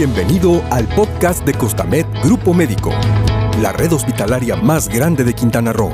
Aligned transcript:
Bienvenido 0.00 0.64
al 0.70 0.88
podcast 0.88 1.44
de 1.44 1.52
Costamed 1.52 2.06
Grupo 2.24 2.54
Médico, 2.54 2.90
la 3.60 3.70
red 3.70 3.92
hospitalaria 3.92 4.56
más 4.56 4.88
grande 4.88 5.24
de 5.24 5.34
Quintana 5.34 5.74
Roo. 5.74 5.92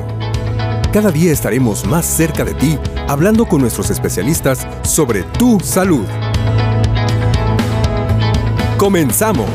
Cada 0.93 1.11
día 1.11 1.33
estaremos 1.33 1.85
más 1.87 2.06
cerca 2.06 2.45
de 2.45 2.54
ti 2.54 2.79
hablando 3.08 3.47
con 3.47 3.61
nuestros 3.61 3.90
especialistas 3.90 4.65
sobre 4.85 5.24
tu 5.24 5.58
salud. 5.58 6.06
Comenzamos. 8.79 9.51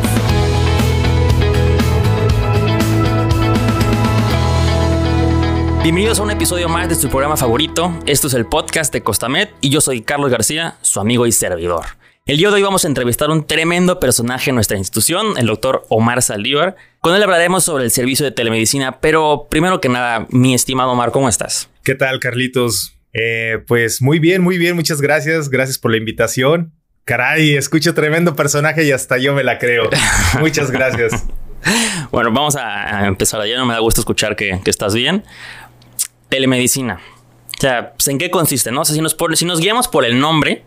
Bienvenidos 5.82 6.20
a 6.20 6.24
un 6.24 6.32
episodio 6.32 6.68
más 6.68 6.90
de 6.90 6.96
su 6.96 7.08
programa 7.08 7.38
favorito. 7.38 7.98
Esto 8.06 8.28
es 8.28 8.34
el 8.34 8.46
podcast 8.48 8.92
de 8.92 9.02
Costamed 9.02 9.48
y 9.62 9.70
yo 9.70 9.80
soy 9.80 10.02
Carlos 10.02 10.30
García, 10.30 10.76
su 10.82 11.00
amigo 11.00 11.26
y 11.26 11.32
servidor. 11.32 12.01
El 12.28 12.38
día 12.38 12.50
de 12.50 12.54
hoy 12.54 12.62
vamos 12.62 12.86
a 12.86 12.88
entrevistar 12.88 13.32
a 13.32 13.34
un 13.34 13.48
tremendo 13.48 14.00
personaje 14.00 14.52
en 14.52 14.56
nuestra 14.56 14.78
institución, 14.78 15.40
el 15.40 15.48
doctor 15.48 15.86
Omar 15.90 16.22
Saldívar. 16.22 16.76
Con 17.00 17.16
él 17.16 17.24
hablaremos 17.24 17.64
sobre 17.64 17.84
el 17.84 17.90
servicio 17.90 18.24
de 18.24 18.32
telemedicina, 18.32 19.00
pero 19.00 19.48
primero 19.50 19.82
que 19.82 19.90
nada, 19.90 20.28
mi 20.30 20.54
estimado 20.54 20.92
Omar, 20.92 21.12
¿cómo 21.12 21.28
estás? 21.28 21.72
¿Qué 21.84 21.96
tal, 21.96 22.20
Carlitos? 22.20 22.96
Eh, 23.12 23.64
pues 23.68 24.04
muy 24.04 24.20
bien, 24.20 24.44
muy 24.44 24.60
bien, 24.60 24.76
muchas 24.76 25.02
gracias. 25.02 25.50
Gracias 25.50 25.80
por 25.80 25.90
la 25.90 25.98
invitación. 25.98 26.72
Caray, 27.06 27.56
escucho 27.56 27.96
tremendo 27.96 28.36
personaje 28.36 28.84
y 28.84 28.92
hasta 28.92 29.18
yo 29.18 29.34
me 29.34 29.44
la 29.44 29.58
creo. 29.58 29.90
Muchas 30.40 30.70
gracias. 30.70 31.26
bueno, 32.12 32.32
vamos 32.32 32.56
a, 32.56 33.08
empezar. 33.08 33.44
Ya 33.48 33.58
no 33.58 33.66
me 33.66 33.74
da 33.74 33.80
gusto 33.80 34.02
escuchar 34.02 34.36
que, 34.36 34.62
estás 34.66 34.94
bien. 34.94 35.24
Telemedicina. 36.30 37.02
O 37.58 37.60
sea, 37.60 37.94
pues, 37.94 38.08
¿en 38.10 38.20
qué 38.20 38.30
consiste? 38.30 38.72
No? 38.72 38.82
O 38.82 38.86
sea, 38.86 38.94
si 38.94 39.02
nos, 39.02 39.18
si 39.34 39.46
nos 39.46 39.60
guiamos 39.60 39.88
por 39.88 40.06
el 40.06 40.20
nombre, 40.20 40.64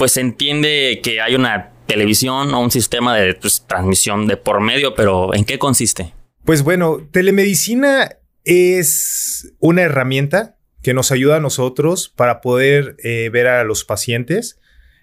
pues 0.00 0.12
se 0.12 0.22
entiende 0.22 1.02
que 1.02 1.20
hay 1.20 1.34
una 1.34 1.72
televisión 1.84 2.54
o 2.54 2.60
un 2.60 2.70
sistema 2.70 3.18
de 3.18 3.34
pues, 3.34 3.66
transmisión 3.66 4.26
de 4.26 4.38
por 4.38 4.62
medio, 4.62 4.94
pero 4.94 5.34
¿en 5.34 5.44
qué 5.44 5.58
consiste? 5.58 6.14
Pues 6.42 6.62
bueno, 6.62 7.06
telemedicina 7.12 8.16
es 8.44 9.52
una 9.58 9.82
herramienta 9.82 10.56
que 10.80 10.94
nos 10.94 11.12
ayuda 11.12 11.36
a 11.36 11.40
nosotros 11.40 12.08
para 12.08 12.40
poder 12.40 12.96
eh, 13.04 13.28
ver 13.30 13.46
a 13.46 13.62
los 13.62 13.84
pacientes, 13.84 14.58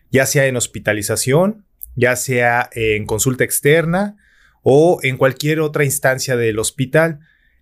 ya 0.10 0.26
sea 0.26 0.48
en 0.48 0.58
hospitalización, 0.58 1.68
ya 1.96 2.16
sea 2.16 2.68
en 2.72 3.06
consulta 3.06 3.44
externa 3.44 4.18
o 4.64 4.98
en 5.04 5.18
cualquier 5.18 5.60
otra 5.60 5.86
instancia 5.86 6.36
del 6.38 6.58
hospital. 6.58 7.20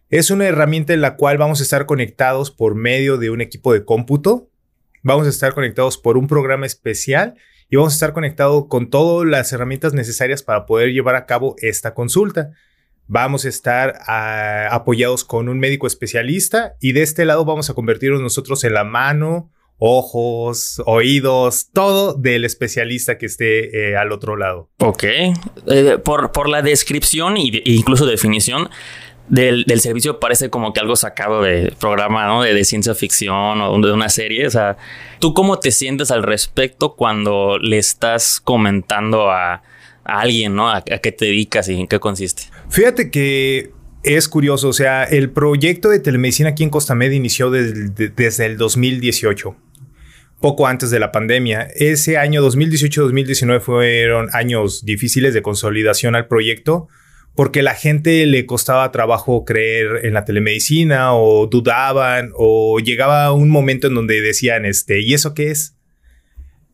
Es 0.09 0.29
una 0.29 0.45
herramienta 0.45 0.93
en 0.93 1.01
la 1.01 1.17
cual 1.17 1.37
vamos 1.37 1.59
a 1.59 1.63
estar 1.63 1.85
conectados 1.85 2.49
por 2.49 2.75
medio 2.75 3.17
de 3.17 3.29
un 3.29 3.41
equipo 3.41 3.73
de 3.73 3.83
cómputo 3.83 4.49
vamos 5.05 5.27
a 5.27 5.29
estar 5.29 5.53
conectados 5.53 5.99
por 5.99 6.17
un 6.17 6.27
programa 6.27 6.65
especial 6.65 7.35
y 7.69 7.75
vamos 7.75 7.93
a 7.93 7.95
estar 7.95 8.11
conectados 8.11 8.65
con 8.67 8.89
todas 8.89 9.27
las 9.27 9.53
herramientas 9.53 9.93
necesarias 9.93 10.41
para 10.41 10.65
poder 10.65 10.93
llevar 10.93 11.15
a 11.15 11.27
cabo 11.27 11.55
esta 11.59 11.93
consulta. 11.93 12.53
Vamos 13.05 13.45
a 13.45 13.49
estar 13.49 13.99
ah, 14.07 14.67
apoyados 14.71 15.23
con 15.23 15.47
un 15.47 15.59
médico 15.59 15.85
especialista 15.85 16.75
y 16.81 16.93
de 16.93 17.03
este 17.03 17.23
lado 17.23 17.45
vamos 17.45 17.69
a 17.69 17.75
convertirnos 17.75 18.19
nosotros 18.19 18.63
en 18.63 18.73
la 18.73 18.83
mano, 18.83 19.51
ojos, 19.77 20.81
oídos, 20.87 21.69
todo 21.71 22.15
del 22.15 22.43
especialista 22.43 23.19
que 23.19 23.27
esté 23.27 23.91
eh, 23.91 23.97
al 23.97 24.11
otro 24.11 24.35
lado. 24.35 24.71
Ok. 24.79 25.03
Eh, 25.03 25.99
por, 26.03 26.31
por, 26.31 26.49
la 26.49 26.63
descripción 26.63 27.37
e 27.37 27.61
incluso 27.65 28.07
definición, 28.07 28.69
del, 29.27 29.65
servicio 29.79 30.19
parece 30.19 30.49
como 30.49 30.73
que 30.73 30.79
algo 30.79 30.95
sacado 30.95 31.41
de 31.41 31.73
programa, 31.79 32.25
¿no? 32.27 32.43
De, 32.43 32.63
ciencia 32.63 32.95
ficción 32.95 33.61
o 33.61 33.79
de 33.79 33.91
una 33.91 34.09
serie. 34.09 34.47
O 34.47 34.49
sea, 34.49 34.77
¿tú 35.19 35.33
cómo 35.33 35.59
te 35.59 35.71
sientes 35.71 36.11
al 36.11 36.23
respecto 36.23 36.95
cuando 36.95 37.57
le 37.59 37.77
estás 37.77 38.39
comentando 38.39 39.31
a, 39.31 39.63
alguien, 40.03 40.55
¿no? 40.55 40.69
A, 40.69 40.81
qué 40.81 41.11
te 41.11 41.25
dedicas 41.25 41.67
y 41.69 41.79
en 41.79 41.87
qué 41.87 41.99
consiste? 41.99 42.43
Fíjate 42.69 43.09
que 43.09 43.71
es 44.03 44.29
curioso. 44.29 44.69
O 44.69 44.73
sea, 44.73 45.03
el 45.03 45.31
proyecto 45.31 45.89
de 45.89 45.99
telemedicina 45.99 46.49
aquí 46.49 46.63
en 46.63 46.69
Costa 46.69 46.93
Media 46.95 47.15
inició 47.15 47.49
desde 47.49 48.45
el 48.45 48.57
2018 48.57 49.55
poco 50.39 50.67
antes 50.67 50.91
de 50.91 50.99
la 50.99 51.11
pandemia. 51.11 51.67
Ese 51.75 52.17
año 52.17 52.47
2018-2019 52.47 53.61
fueron 53.61 54.29
años 54.33 54.85
difíciles 54.85 55.33
de 55.33 55.41
consolidación 55.41 56.15
al 56.15 56.27
proyecto 56.27 56.87
porque 57.35 57.61
la 57.61 57.75
gente 57.75 58.25
le 58.25 58.45
costaba 58.45 58.91
trabajo 58.91 59.43
creer 59.43 60.05
en 60.05 60.13
la 60.13 60.23
telemedicina 60.23 61.13
o 61.13 61.47
dudaban 61.47 62.31
o 62.33 62.79
llegaba 62.79 63.33
un 63.33 63.49
momento 63.49 63.87
en 63.87 63.95
donde 63.95 64.21
decían, 64.21 64.65
este, 64.65 65.01
¿y 65.01 65.13
eso 65.13 65.33
qué 65.33 65.51
es? 65.51 65.75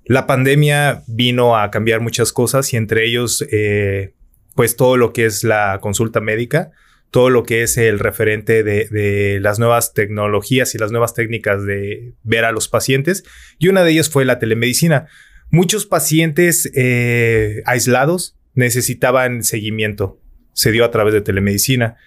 La 0.05 0.27
pandemia 0.27 1.03
vino 1.07 1.57
a 1.57 1.71
cambiar 1.71 2.00
muchas 2.00 2.31
cosas 2.31 2.73
y 2.73 2.77
entre 2.77 3.05
ellos, 3.05 3.44
eh, 3.51 4.13
pues 4.55 4.75
todo 4.75 4.97
lo 4.97 5.13
que 5.13 5.25
es 5.25 5.44
la 5.44 5.79
consulta 5.81 6.21
médica, 6.21 6.71
todo 7.09 7.31
lo 7.31 7.44
que 7.44 7.63
es 7.63 7.77
el 7.77 7.97
referente 7.97 8.63
de, 8.63 9.39
las 9.41 9.57
nuevas 9.57 9.94
tecnologías 9.94 10.75
y 10.75 10.77
las 10.77 10.91
nuevas 10.91 11.16
técnicas 11.16 11.66
de 11.66 12.13
ver 12.23 12.45
a 12.45 12.51
los 12.51 12.67
pacientes. 12.67 13.23
Y 13.57 13.67
una 13.67 13.83
de 13.83 13.91
ellas 13.91 14.09
fue 14.09 14.25
la 14.25 14.38
telemedicina. 14.38 15.07
Muchos 15.50 15.85
pacientes 15.85 16.71
eh, 16.75 17.63
aislados 17.66 18.38
necesitaban 18.53 19.44
seguimiento 19.44 20.21
se 20.53 20.72
dio 20.72 20.85
a 20.85 20.91
través 20.91 21.13
de 21.13 21.22
telemedicina. 21.22 21.97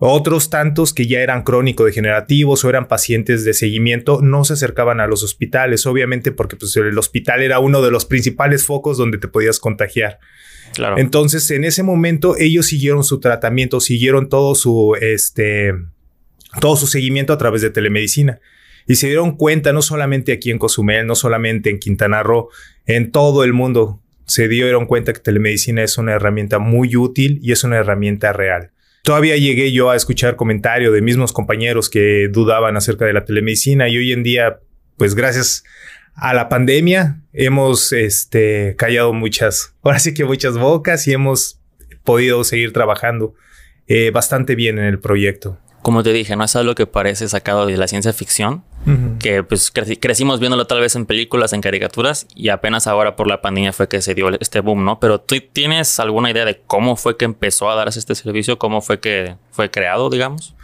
Otros 0.00 0.48
tantos 0.48 0.94
que 0.94 1.08
ya 1.08 1.20
eran 1.20 1.42
crónico-degenerativos 1.42 2.64
o 2.64 2.68
eran 2.68 2.86
pacientes 2.86 3.44
de 3.44 3.52
seguimiento 3.52 4.20
no 4.22 4.44
se 4.44 4.52
acercaban 4.52 5.00
a 5.00 5.08
los 5.08 5.24
hospitales, 5.24 5.86
obviamente 5.86 6.30
porque 6.30 6.54
pues, 6.54 6.76
el 6.76 6.96
hospital 6.96 7.42
era 7.42 7.58
uno 7.58 7.82
de 7.82 7.90
los 7.90 8.04
principales 8.04 8.64
focos 8.64 8.96
donde 8.96 9.18
te 9.18 9.26
podías 9.26 9.58
contagiar. 9.58 10.20
Claro. 10.74 10.98
Entonces, 10.98 11.50
en 11.50 11.64
ese 11.64 11.82
momento, 11.82 12.36
ellos 12.38 12.66
siguieron 12.66 13.02
su 13.02 13.18
tratamiento, 13.18 13.80
siguieron 13.80 14.28
todo 14.28 14.54
su, 14.54 14.96
este, 15.00 15.72
todo 16.60 16.76
su 16.76 16.86
seguimiento 16.86 17.32
a 17.32 17.38
través 17.38 17.62
de 17.62 17.70
telemedicina. 17.70 18.38
Y 18.86 18.94
se 18.96 19.08
dieron 19.08 19.36
cuenta, 19.36 19.72
no 19.72 19.82
solamente 19.82 20.32
aquí 20.32 20.50
en 20.50 20.58
Cozumel, 20.58 21.06
no 21.06 21.16
solamente 21.16 21.70
en 21.70 21.78
Quintana 21.80 22.22
Roo, 22.22 22.50
en 22.86 23.10
todo 23.10 23.42
el 23.42 23.52
mundo, 23.52 24.00
se 24.28 24.46
dieron 24.46 24.86
cuenta 24.86 25.12
que 25.12 25.20
telemedicina 25.20 25.82
es 25.82 25.98
una 25.98 26.12
herramienta 26.12 26.58
muy 26.58 26.94
útil 26.96 27.40
y 27.42 27.52
es 27.52 27.64
una 27.64 27.78
herramienta 27.78 28.32
real. 28.32 28.70
Todavía 29.02 29.36
llegué 29.36 29.72
yo 29.72 29.90
a 29.90 29.96
escuchar 29.96 30.36
comentarios 30.36 30.92
de 30.92 31.00
mismos 31.00 31.32
compañeros 31.32 31.88
que 31.88 32.28
dudaban 32.30 32.76
acerca 32.76 33.06
de 33.06 33.14
la 33.14 33.24
telemedicina 33.24 33.88
y 33.88 33.96
hoy 33.96 34.12
en 34.12 34.22
día, 34.22 34.60
pues 34.98 35.14
gracias 35.14 35.64
a 36.14 36.34
la 36.34 36.48
pandemia, 36.48 37.22
hemos 37.32 37.92
este, 37.92 38.74
callado 38.76 39.12
muchas, 39.14 39.74
ahora 39.82 39.98
sí 39.98 40.12
que 40.12 40.24
muchas 40.24 40.58
bocas 40.58 41.06
y 41.06 41.12
hemos 41.12 41.58
podido 42.04 42.44
seguir 42.44 42.72
trabajando 42.72 43.34
eh, 43.86 44.10
bastante 44.10 44.54
bien 44.54 44.78
en 44.78 44.84
el 44.84 44.98
proyecto. 44.98 45.58
Como 45.80 46.02
te 46.02 46.12
dije, 46.12 46.36
no 46.36 46.44
es 46.44 46.54
algo 46.56 46.74
que 46.74 46.86
parece 46.86 47.28
sacado 47.28 47.64
de 47.64 47.76
la 47.78 47.88
ciencia 47.88 48.12
ficción, 48.12 48.64
que 49.18 49.42
pues 49.42 49.70
crecimos 49.70 50.40
viéndolo 50.40 50.66
tal 50.66 50.80
vez 50.80 50.96
en 50.96 51.06
películas, 51.06 51.52
en 51.52 51.60
caricaturas, 51.60 52.26
y 52.34 52.48
apenas 52.48 52.86
ahora 52.86 53.16
por 53.16 53.26
la 53.26 53.40
pandemia 53.40 53.72
fue 53.72 53.88
que 53.88 54.02
se 54.02 54.14
dio 54.14 54.30
este 54.40 54.60
boom, 54.60 54.84
¿no? 54.84 55.00
Pero 55.00 55.20
tú 55.20 55.36
tienes 55.52 55.98
alguna 56.00 56.30
idea 56.30 56.44
de 56.44 56.60
cómo 56.66 56.96
fue 56.96 57.16
que 57.16 57.24
empezó 57.24 57.70
a 57.70 57.74
darse 57.74 57.98
este 57.98 58.14
servicio, 58.14 58.58
cómo 58.58 58.80
fue 58.80 59.00
que 59.00 59.36
fue 59.50 59.70
creado, 59.70 60.10
digamos. 60.10 60.54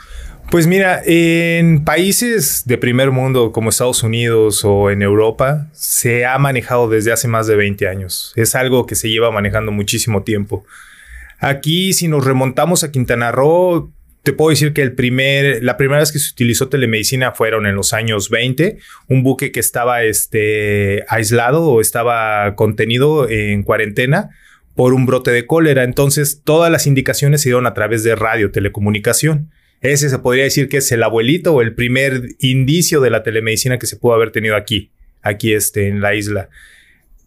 Pues 0.51 0.67
mira, 0.67 1.01
en 1.05 1.85
países 1.85 2.65
de 2.67 2.79
primer 2.79 3.11
mundo 3.11 3.51
como 3.51 3.71
Estados 3.71 4.03
Unidos 4.03 4.65
o 4.65 4.91
en 4.91 5.03
Europa, 5.03 5.69
se 5.73 6.27
ha 6.27 6.39
manejado 6.39 6.89
desde 6.89 7.13
hace 7.13 7.29
más 7.29 7.47
de 7.47 7.57
20 7.57 7.89
años. 7.89 8.33
Es 8.37 8.55
algo 8.55 8.87
que 8.87 8.95
se 8.95 9.09
lleva 9.09 9.31
manejando 9.31 9.73
muchísimo 9.73 10.23
tiempo. 10.23 10.65
Aquí, 11.41 11.93
si 11.93 12.09
nos 12.09 12.25
remontamos 12.25 12.85
a 12.85 12.93
Quintana 12.93 13.33
Roo, 13.33 13.91
te 14.25 14.33
puedo 14.33 14.51
decir 14.51 14.73
que 14.73 14.81
el 14.81 14.95
primer, 14.95 15.63
la 15.63 15.77
primera 15.77 16.01
vez 16.01 16.11
que 16.11 16.19
se 16.19 16.33
utilizó 16.33 16.71
telemedicina 16.71 17.33
fueron 17.33 17.67
en 17.67 17.75
los 17.75 17.93
años 17.93 18.31
20, 18.31 18.79
un 19.09 19.23
buque 19.23 19.53
que 19.53 19.61
estaba 19.61 20.03
este, 20.03 21.05
aislado 21.09 21.67
o 21.67 21.83
estaba 21.83 22.57
contenido 22.57 23.29
en 23.29 23.63
cuarentena 23.63 24.31
por 24.75 24.95
un 24.95 25.05
brote 25.05 25.31
de 25.31 25.47
cólera. 25.47 25.85
Entonces, 25.85 26.41
todas 26.43 26.73
las 26.73 26.87
indicaciones 26.87 27.43
se 27.43 27.51
dieron 27.51 27.67
a 27.67 27.75
través 27.75 28.03
de 28.03 28.17
radio, 28.17 28.51
telecomunicación. 28.51 29.51
Ese 29.83 30.09
se 30.09 30.19
podría 30.19 30.45
decir 30.45 30.71
que 30.71 30.79
es 30.79 30.91
el 30.91 31.03
abuelito 31.03 31.53
o 31.53 31.61
el 31.61 31.75
primer 31.75 32.23
indicio 32.39 33.03
de 33.03 33.11
la 33.11 33.23
telemedicina 33.23 33.79
que 33.79 33.87
se 33.87 33.97
pudo 33.97 34.15
haber 34.15 34.31
tenido 34.31 34.57
aquí, 34.57 34.91
aquí 35.21 35.53
este, 35.53 35.89
en 35.89 36.01
la 36.01 36.15
isla. 36.15 36.49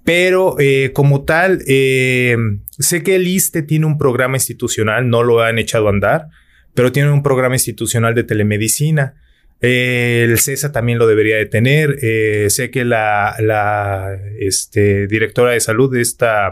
Pero 0.03 0.55
eh, 0.57 0.93
como 0.93 1.25
tal, 1.25 1.61
eh, 1.67 2.35
sé 2.79 3.03
que 3.03 3.17
el 3.17 3.27
ISTE 3.27 3.61
tiene 3.61 3.85
un 3.85 3.99
programa 3.99 4.37
institucional, 4.37 5.07
no 5.07 5.21
lo 5.21 5.43
han 5.43 5.59
echado 5.59 5.85
a 5.85 5.91
andar 5.91 6.29
pero 6.77 6.91
tienen 6.91 7.11
un 7.11 7.23
programa 7.23 7.55
institucional 7.55 8.13
de 8.13 8.23
telemedicina. 8.23 9.15
el 9.61 10.37
CESA 10.37 10.71
también 10.71 10.99
lo 10.99 11.07
debería 11.07 11.35
de 11.35 11.47
tener. 11.47 11.97
Eh, 12.03 12.51
sé 12.51 12.69
que 12.69 12.85
la, 12.85 14.15
este, 14.39 15.07
directora 15.07 15.53
de 15.53 15.59
salud, 15.59 15.95
esta 15.95 16.51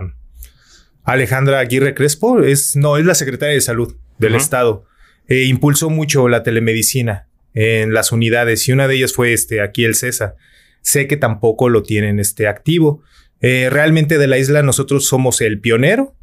Alejandra 1.04 1.60
Aguirre 1.60 1.94
Crespo, 1.94 2.42
es, 2.42 2.76
no, 2.76 2.98
es 2.98 3.06
la 3.06 3.14
secretaria 3.14 3.54
de 3.54 3.62
salud 3.62 3.98
del 4.18 4.34
Estado. 4.34 4.86
Eh, 5.28 5.44
impulsó 5.44 5.92
mucho 5.92 6.28
la 6.28 6.42
telemedicina 6.42 7.28
en 7.54 7.94
las 7.94 8.12
unidades 8.12 8.68
y 8.68 8.72
una 8.72 8.88
de 8.88 8.96
ellas 8.96 9.14
fue 9.14 9.32
este, 9.32 9.62
aquí 9.62 9.86
el 9.86 9.94
CESA. 9.94 10.34
Sé 10.82 11.06
que 11.06 11.18
tampoco 11.18 11.70
lo 11.70 11.84
tienen 11.84 12.20
este, 12.20 12.48
activo. 12.48 13.04
Eh, 13.42 13.70
realmente 13.70 14.18
de 14.18 14.26
la 14.26 14.40
isla 14.40 14.64
nosotros 14.64 15.08
somos 15.08 15.40
el 15.42 15.60
pionero 15.60 16.16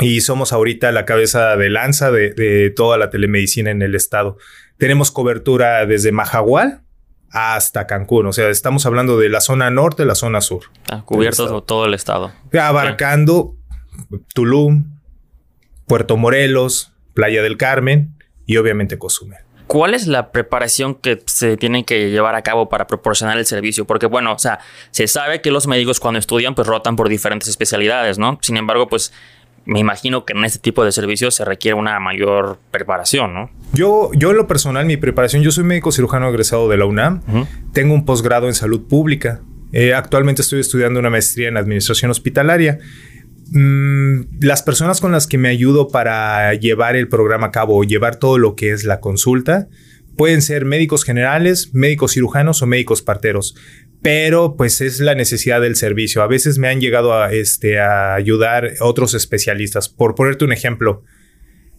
y 0.00 0.20
somos 0.20 0.52
ahorita 0.52 0.92
la 0.92 1.04
cabeza 1.04 1.56
de 1.56 1.70
lanza 1.70 2.10
de, 2.10 2.72
toda 2.74 2.98
la 2.98 3.10
telemedicina 3.10 3.70
en 3.70 3.82
el 3.82 3.94
estado. 3.94 4.36
Tenemos 4.76 5.10
cobertura 5.10 5.86
desde 5.86 6.12
Majagual 6.12 6.82
hasta 7.30 7.86
Cancún. 7.86 8.26
O 8.26 8.32
sea, 8.32 8.48
estamos 8.50 8.84
hablando 8.86 9.18
de 9.18 9.28
la 9.28 9.40
zona 9.40 9.70
norte, 9.70 10.04
la 10.04 10.14
zona 10.14 10.40
sur. 10.40 10.64
Ah, 10.90 11.02
cubierto 11.04 11.62
todo 11.62 11.86
el 11.86 11.94
estado. 11.94 12.32
Abarcando 12.52 13.56
Tulum, 14.34 14.98
Puerto 15.86 16.16
Morelos, 16.16 16.92
Playa 17.14 17.42
del 17.42 17.56
Carmen 17.56 18.16
y 18.44 18.58
obviamente 18.58 18.98
Cozumel. 18.98 19.40
¿Cuál 19.66 19.94
es 19.94 20.06
la 20.06 20.30
preparación 20.30 20.94
que 20.94 21.20
se 21.26 21.56
tiene 21.56 21.84
que 21.84 22.10
llevar 22.10 22.36
a 22.36 22.42
cabo 22.42 22.68
para 22.68 22.86
proporcionar 22.86 23.36
el 23.36 23.46
servicio? 23.46 23.84
Porque, 23.84 24.06
bueno, 24.06 24.32
o 24.32 24.38
sea, 24.38 24.60
se 24.92 25.08
sabe 25.08 25.40
que 25.40 25.50
los 25.50 25.66
médicos 25.66 25.98
cuando 25.98 26.20
estudian, 26.20 26.54
pues 26.54 26.68
rotan 26.68 26.94
por 26.94 27.08
diferentes 27.08 27.48
especialidades, 27.48 28.16
¿no? 28.16 28.38
Sin 28.42 28.56
embargo, 28.58 28.86
pues 28.86 29.12
me 29.66 29.80
imagino 29.80 30.24
que 30.24 30.32
en 30.32 30.44
este 30.44 30.58
tipo 30.60 30.84
de 30.84 30.92
servicios 30.92 31.34
se 31.34 31.44
requiere 31.44 31.74
una 31.74 31.98
mayor 32.00 32.58
preparación, 32.70 33.34
¿no? 33.34 33.50
Yo, 33.74 34.10
yo 34.14 34.30
en 34.30 34.36
lo 34.36 34.46
personal, 34.46 34.86
mi 34.86 34.96
preparación, 34.96 35.42
yo 35.42 35.50
soy 35.50 35.64
médico 35.64 35.92
cirujano 35.92 36.28
egresado 36.28 36.68
de 36.68 36.76
la 36.76 36.86
UNAM, 36.86 37.22
tengo 37.72 37.92
un 37.92 38.04
posgrado 38.04 38.46
en 38.46 38.54
salud 38.54 38.86
pública, 38.88 39.40
eh, 39.72 39.92
actualmente 39.92 40.42
estoy 40.42 40.60
estudiando 40.60 41.00
una 41.00 41.10
maestría 41.10 41.48
en 41.48 41.56
administración 41.56 42.10
hospitalaria. 42.10 42.78
Mm, 43.50 44.40
las 44.40 44.62
personas 44.62 45.00
con 45.00 45.12
las 45.12 45.26
que 45.26 45.38
me 45.38 45.48
ayudo 45.48 45.88
para 45.88 46.54
llevar 46.54 46.96
el 46.96 47.08
programa 47.08 47.48
a 47.48 47.50
cabo 47.50 47.76
o 47.76 47.84
llevar 47.84 48.16
todo 48.16 48.38
lo 48.38 48.56
que 48.56 48.72
es 48.72 48.84
la 48.84 49.00
consulta 49.00 49.68
pueden 50.16 50.42
ser 50.42 50.64
médicos 50.64 51.04
generales, 51.04 51.74
médicos 51.74 52.12
cirujanos 52.12 52.62
o 52.62 52.66
médicos 52.66 53.02
parteros 53.02 53.54
pero 54.02 54.56
pues 54.56 54.80
es 54.80 55.00
la 55.00 55.14
necesidad 55.14 55.60
del 55.60 55.76
servicio. 55.76 56.22
A 56.22 56.26
veces 56.26 56.58
me 56.58 56.68
han 56.68 56.80
llegado 56.80 57.14
a, 57.14 57.32
este, 57.32 57.78
a 57.78 58.14
ayudar 58.14 58.74
otros 58.80 59.14
especialistas. 59.14 59.88
Por 59.88 60.14
ponerte 60.14 60.44
un 60.44 60.52
ejemplo, 60.52 61.02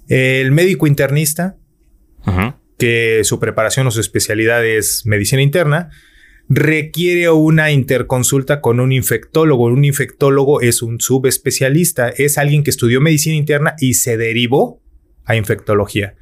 el 0.07 0.51
médico 0.51 0.87
internista, 0.87 1.57
que 2.77 3.21
su 3.23 3.39
preparación 3.39 3.87
o 3.87 3.91
su 3.91 4.01
especialidad 4.01 4.65
es 4.65 5.05
medicina 5.05 5.41
interna, 5.41 5.89
requiere 6.49 7.29
una 7.29 7.71
interconsulta 7.71 8.61
con 8.61 8.79
un 8.79 8.91
infectólogo. 8.91 9.65
Un 9.65 9.85
infectólogo 9.85 10.61
es 10.61 10.81
un 10.81 10.99
subespecialista, 10.99 12.09
es 12.09 12.37
alguien 12.37 12.63
que 12.63 12.69
estudió 12.69 13.01
medicina 13.01 13.35
interna 13.35 13.75
y 13.79 13.95
se 13.95 14.17
derivó 14.17 14.81
a 15.25 15.35
infectología. 15.35 16.15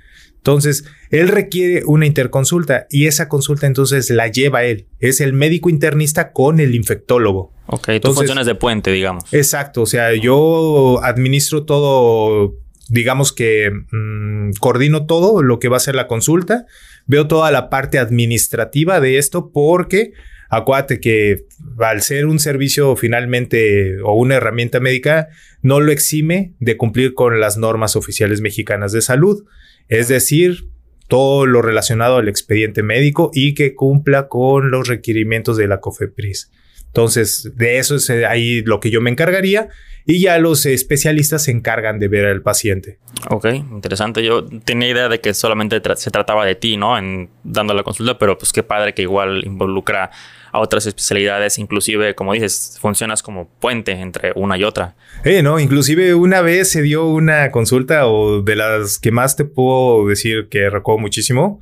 Entonces, 0.46 0.86
él 1.10 1.30
requiere 1.30 1.82
una 1.88 2.06
interconsulta 2.06 2.86
y 2.92 3.08
esa 3.08 3.28
consulta 3.28 3.66
entonces 3.66 4.12
la 4.12 4.28
lleva 4.28 4.64
él. 4.64 4.86
Es 5.00 5.20
el 5.20 5.34
médico 5.34 5.72
internista 5.72 6.34
con 6.34 6.60
el 6.60 6.76
infectólogo. 6.76 7.52
Ok, 7.66 7.90
tú 8.00 8.14
funciones 8.14 8.46
de 8.46 8.54
puente, 8.54 8.92
digamos. 8.92 9.34
Exacto, 9.34 9.82
o 9.82 9.86
sea, 9.88 10.14
yo 10.14 11.04
administro 11.04 11.66
todo, 11.66 12.54
digamos 12.90 13.34
que 13.34 13.72
mm, 13.72 14.52
coordino 14.60 15.08
todo 15.08 15.42
lo 15.42 15.58
que 15.58 15.68
va 15.68 15.78
a 15.78 15.80
ser 15.80 15.96
la 15.96 16.06
consulta, 16.06 16.68
veo 17.08 17.28
toda 17.28 17.50
la 17.50 17.72
parte 17.72 17.98
administrativa 17.98 19.00
de 19.00 19.18
esto 19.18 19.50
porque 19.52 20.14
acuérdate 20.56 21.00
que 21.00 21.46
al 21.80 22.02
ser 22.02 22.26
un 22.26 22.40
servicio 22.40 22.96
finalmente 22.96 24.02
o 24.02 24.14
una 24.14 24.36
herramienta 24.36 24.80
médica, 24.80 25.28
no 25.62 25.80
lo 25.80 25.92
exime 25.92 26.54
de 26.60 26.78
cumplir 26.78 27.14
con 27.14 27.40
las 27.40 27.58
normas 27.58 27.96
oficiales 27.96 28.42
mexicanas 28.42 28.92
de 28.92 29.02
salud 29.02 29.46
es 29.88 30.08
decir, 30.08 30.68
todo 31.08 31.46
lo 31.46 31.62
relacionado 31.62 32.18
al 32.18 32.28
expediente 32.28 32.84
médico 32.84 33.30
y 33.34 33.54
que 33.54 33.76
cumpla 33.76 34.28
con 34.28 34.72
los 34.72 34.88
requerimientos 34.88 35.58
de 35.58 35.68
la 35.68 35.80
COFEPRIS. 35.80 36.52
Entonces, 36.88 37.52
de 37.56 37.78
eso 37.78 37.96
es 37.96 38.10
eh, 38.10 38.26
ahí 38.26 38.62
lo 38.62 38.80
que 38.80 38.90
yo 38.90 39.02
me 39.02 39.10
encargaría 39.10 39.68
y 40.06 40.22
ya 40.22 40.38
los 40.40 40.66
especialistas 40.66 41.44
se 41.44 41.52
encargan 41.52 42.00
de 42.00 42.08
ver 42.08 42.26
al 42.26 42.42
paciente. 42.42 43.00
Ok, 43.30 43.46
interesante. 43.48 44.24
Yo 44.24 44.46
tenía 44.46 44.90
idea 44.90 45.10
de 45.10 45.20
que 45.20 45.34
solamente 45.34 45.82
se 45.96 46.12
trataba 46.12 46.46
de 46.46 46.56
ti, 46.56 46.78
¿no? 46.78 46.98
En 46.98 47.30
dando 47.44 47.74
la 47.74 47.84
consulta, 47.84 48.18
pero 48.18 48.38
pues 48.38 48.54
qué 48.54 48.64
padre 48.64 48.94
que 48.94 49.02
igual 49.02 49.44
involucra 49.46 50.12
a 50.56 50.60
otras 50.60 50.86
especialidades, 50.86 51.60
inclusive, 51.60 52.16
como 52.16 52.32
dices, 52.32 52.78
funcionas 52.80 53.22
como 53.22 53.50
puente 53.60 53.92
entre 53.92 54.32
una 54.36 54.58
y 54.58 54.64
otra. 54.64 54.96
Eh, 55.26 55.44
no, 55.44 55.60
inclusive 55.60 56.16
una 56.16 56.40
vez 56.40 56.72
se 56.72 56.82
dio 56.82 57.08
una 57.08 57.52
consulta 57.52 58.08
o 58.08 58.42
de 58.42 58.56
las 58.56 58.98
que 58.98 59.12
más 59.12 59.36
te 59.36 59.44
puedo 59.44 60.08
decir 60.08 60.48
que 60.50 60.70
recuerdo 60.70 61.00
muchísimo. 61.00 61.60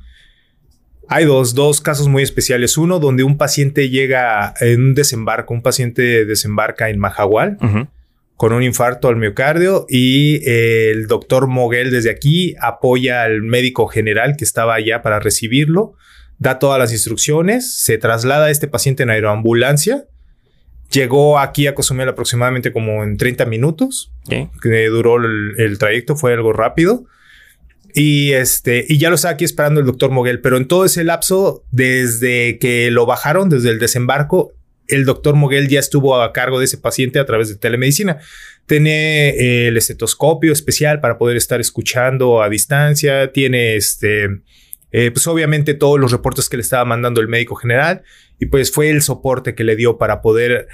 Hay 1.08 1.24
dos, 1.24 1.56
dos 1.56 1.80
casos 1.80 2.06
muy 2.06 2.22
especiales. 2.22 2.78
Uno 2.78 3.00
donde 3.00 3.24
un 3.24 3.36
paciente 3.36 3.90
llega 3.90 4.54
en 4.60 4.80
un 4.80 4.94
desembarco, 4.94 5.52
un 5.52 5.62
paciente 5.62 6.24
desembarca 6.24 6.88
en 6.88 7.00
Mahahual 7.00 7.58
con 8.36 8.52
un 8.52 8.62
infarto 8.62 9.08
al 9.08 9.16
miocardio 9.16 9.86
y 9.88 10.40
el 10.48 11.06
doctor 11.08 11.48
Moguel 11.48 11.90
desde 11.90 12.10
aquí 12.10 12.54
apoya 12.60 13.22
al 13.22 13.42
médico 13.42 13.86
general 13.86 14.36
que 14.36 14.44
estaba 14.44 14.74
allá 14.74 15.02
para 15.02 15.18
recibirlo 15.18 15.94
da 16.44 16.58
todas 16.58 16.78
las 16.78 16.92
instrucciones, 16.92 17.74
se 17.74 17.96
traslada 17.96 18.46
a 18.46 18.50
este 18.50 18.68
paciente 18.68 19.02
en 19.02 19.10
aeroambulancia. 19.10 20.04
Llegó 20.90 21.38
aquí 21.38 21.66
a 21.66 21.74
Cozumel 21.74 22.10
aproximadamente 22.10 22.70
como 22.70 23.02
en 23.02 23.16
30 23.16 23.46
minutos, 23.46 24.12
que 24.28 24.86
duró 24.88 25.16
el, 25.16 25.78
trayecto, 25.78 26.16
fue 26.16 26.34
algo 26.34 26.52
rápido. 26.52 27.06
Y 27.94 28.32
este, 28.32 28.84
y 28.86 28.98
ya 28.98 29.08
lo 29.08 29.14
estaba 29.14 29.32
aquí 29.32 29.44
esperando 29.44 29.80
el 29.80 29.86
doctor 29.86 30.10
Moguel, 30.10 30.40
pero 30.40 30.58
en 30.58 30.68
todo 30.68 30.84
ese 30.84 31.02
lapso, 31.02 31.64
desde 31.70 32.58
que 32.58 32.90
lo 32.90 33.06
bajaron, 33.06 33.48
desde 33.48 33.70
el 33.70 33.78
desembarco, 33.78 34.52
el 34.86 35.06
doctor 35.06 35.36
Moguel 35.36 35.68
ya 35.68 35.80
estuvo 35.80 36.20
a 36.20 36.32
cargo 36.34 36.58
de 36.58 36.66
ese 36.66 36.76
paciente 36.76 37.18
a 37.18 37.24
través 37.24 37.48
de 37.48 37.56
telemedicina. 37.56 38.18
Tiene 38.66 39.66
el 39.68 39.76
estetoscopio 39.78 40.52
especial 40.52 41.00
para 41.00 41.16
poder 41.16 41.38
estar 41.38 41.58
escuchando 41.60 42.42
a 42.42 42.50
distancia, 42.50 43.32
tiene 43.32 43.76
este, 43.76 44.28
eh, 44.96 45.10
pues 45.10 45.26
obviamente 45.26 45.74
todos 45.74 45.98
los 45.98 46.12
reportes 46.12 46.48
que 46.48 46.56
le 46.56 46.62
estaba 46.62 46.84
mandando 46.84 47.20
el 47.20 47.26
médico 47.26 47.56
general 47.56 48.04
y 48.38 48.46
pues 48.46 48.70
fue 48.70 48.90
el 48.90 49.02
soporte 49.02 49.56
que 49.56 49.64
le 49.64 49.74
dio 49.74 49.98
para 49.98 50.20
poder 50.20 50.68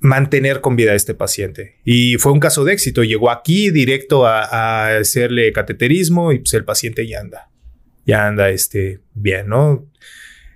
mantener 0.00 0.62
con 0.62 0.76
vida 0.76 0.92
a 0.92 0.94
este 0.94 1.12
paciente. 1.12 1.76
Y 1.84 2.16
fue 2.16 2.32
un 2.32 2.40
caso 2.40 2.64
de 2.64 2.72
éxito. 2.72 3.04
Llegó 3.04 3.30
aquí 3.30 3.70
directo 3.70 4.26
a, 4.26 4.96
hacerle 4.96 5.52
cateterismo 5.52 6.32
y 6.32 6.38
pues 6.38 6.54
el 6.54 6.64
paciente 6.64 7.06
ya 7.06 7.20
anda, 7.20 7.50
ya 8.06 8.26
anda 8.26 8.48
este, 8.48 9.00
bien, 9.12 9.48
¿no? 9.48 9.90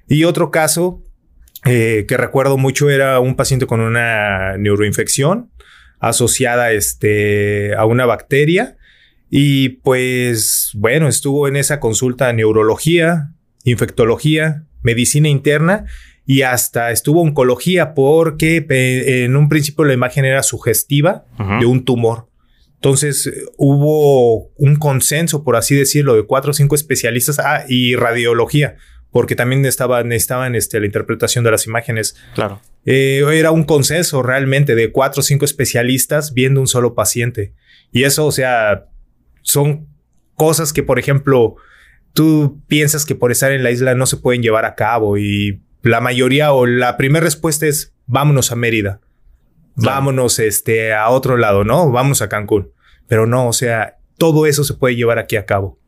Y 0.09 0.25
otro 0.25 0.51
caso 0.51 1.05
eh, 1.67 2.07
que 2.09 2.17
recuerdo 2.17 2.57
mucho 2.57 2.89
era 2.89 3.21
un 3.21 3.37
paciente 3.37 3.67
con 3.67 3.81
una 3.81 4.57
neuroinfección 4.57 5.51
asociada 6.01 6.73
este, 6.73 7.75
a 7.75 7.85
una 7.85 8.07
bacteria 8.07 8.78
y 9.31 9.69
pues 9.69 10.71
bueno, 10.75 11.09
estuvo 11.09 11.49
en 11.49 11.57
esa 11.57 11.81
consulta 11.81 12.33
neurología, 12.33 13.33
infectología, 13.65 14.65
medicina 14.83 15.29
interna 15.29 15.85
y 16.25 16.43
hasta 16.43 16.91
estuvo 16.91 17.23
oncología 17.23 17.95
porque 17.95 18.65
en 18.69 19.37
un 19.37 19.49
principio 19.49 19.85
la 19.85 19.95
imagen 19.95 20.25
era 20.25 20.43
sugestiva 20.43 21.25
de 21.61 21.67
un 21.67 21.85
tumor. 21.85 22.29
Entonces 22.77 23.31
hubo 23.57 24.51
un 24.57 24.77
consenso, 24.77 25.43
por 25.43 25.57
así 25.57 25.75
decirlo, 25.75 26.15
de 26.15 26.25
cuatro 26.25 26.53
o 26.53 26.55
cinco 26.55 26.75
especialistas 26.75 27.39
ah, 27.41 27.65
y 27.69 27.97
radiología, 27.97 28.77
porque 29.11 29.35
también 29.35 29.67
estaban, 29.67 30.13
estaban 30.13 30.55
este, 30.55 30.79
la 30.79 30.87
interpretación 30.87 31.45
de 31.45 31.51
las 31.51 31.67
imágenes. 31.67 32.15
Claro. 32.35 32.61
Eh, 32.87 33.25
era 33.33 33.51
un 33.51 33.65
consenso 33.65 34.23
realmente 34.23 34.75
de 34.75 34.93
cuatro 34.93 35.21
o 35.21 35.23
cinco 35.25 35.45
especialistas 35.45 36.35
viendo 36.35 36.61
un 36.61 36.69
solo 36.69 36.95
paciente. 36.95 37.53
Y 37.91 38.05
eso, 38.05 38.27
o 38.27 38.33
sea, 38.33 38.87
son 39.49 39.87
cosas 40.35 40.73
que, 40.73 40.83
por 40.83 40.99
ejemplo, 40.99 41.57
tú 42.13 42.61
piensas 42.67 43.07
que 43.07 43.15
por 43.15 43.33
estar 43.33 43.51
en 43.51 43.63
la 43.63 43.71
isla 43.71 43.95
no 43.95 44.07
se 44.07 44.19
pueden 44.19 44.43
llevar 44.43 44.67
a 44.67 44.75
cabo 44.75 45.17
y 45.17 45.63
la 45.83 46.01
mayoría 46.01 46.53
o 46.53 46.67
la 46.67 46.97
primera 46.97 47.25
respuesta 47.25 47.67
es 47.67 47.95
vámonos 48.07 48.53
a 48.53 48.57
Mérida, 48.57 49.01
vámonos 49.75 50.39
este, 50.39 50.93
a 50.93 51.09
otro 51.09 51.37
lado, 51.39 51.65
¿no? 51.65 51.91
Vamos 51.91 52.21
a 52.21 52.29
Cancún. 52.29 52.73
Pero 53.07 53.27
no, 53.27 53.49
o 53.49 53.53
sea, 53.55 53.97
todo 54.19 54.45
eso 54.45 54.65
se 54.65 54.75
puede 54.75 54.97
llevar 54.97 55.19
aquí 55.19 55.37
a 55.37 55.47
cabo. 55.47 55.79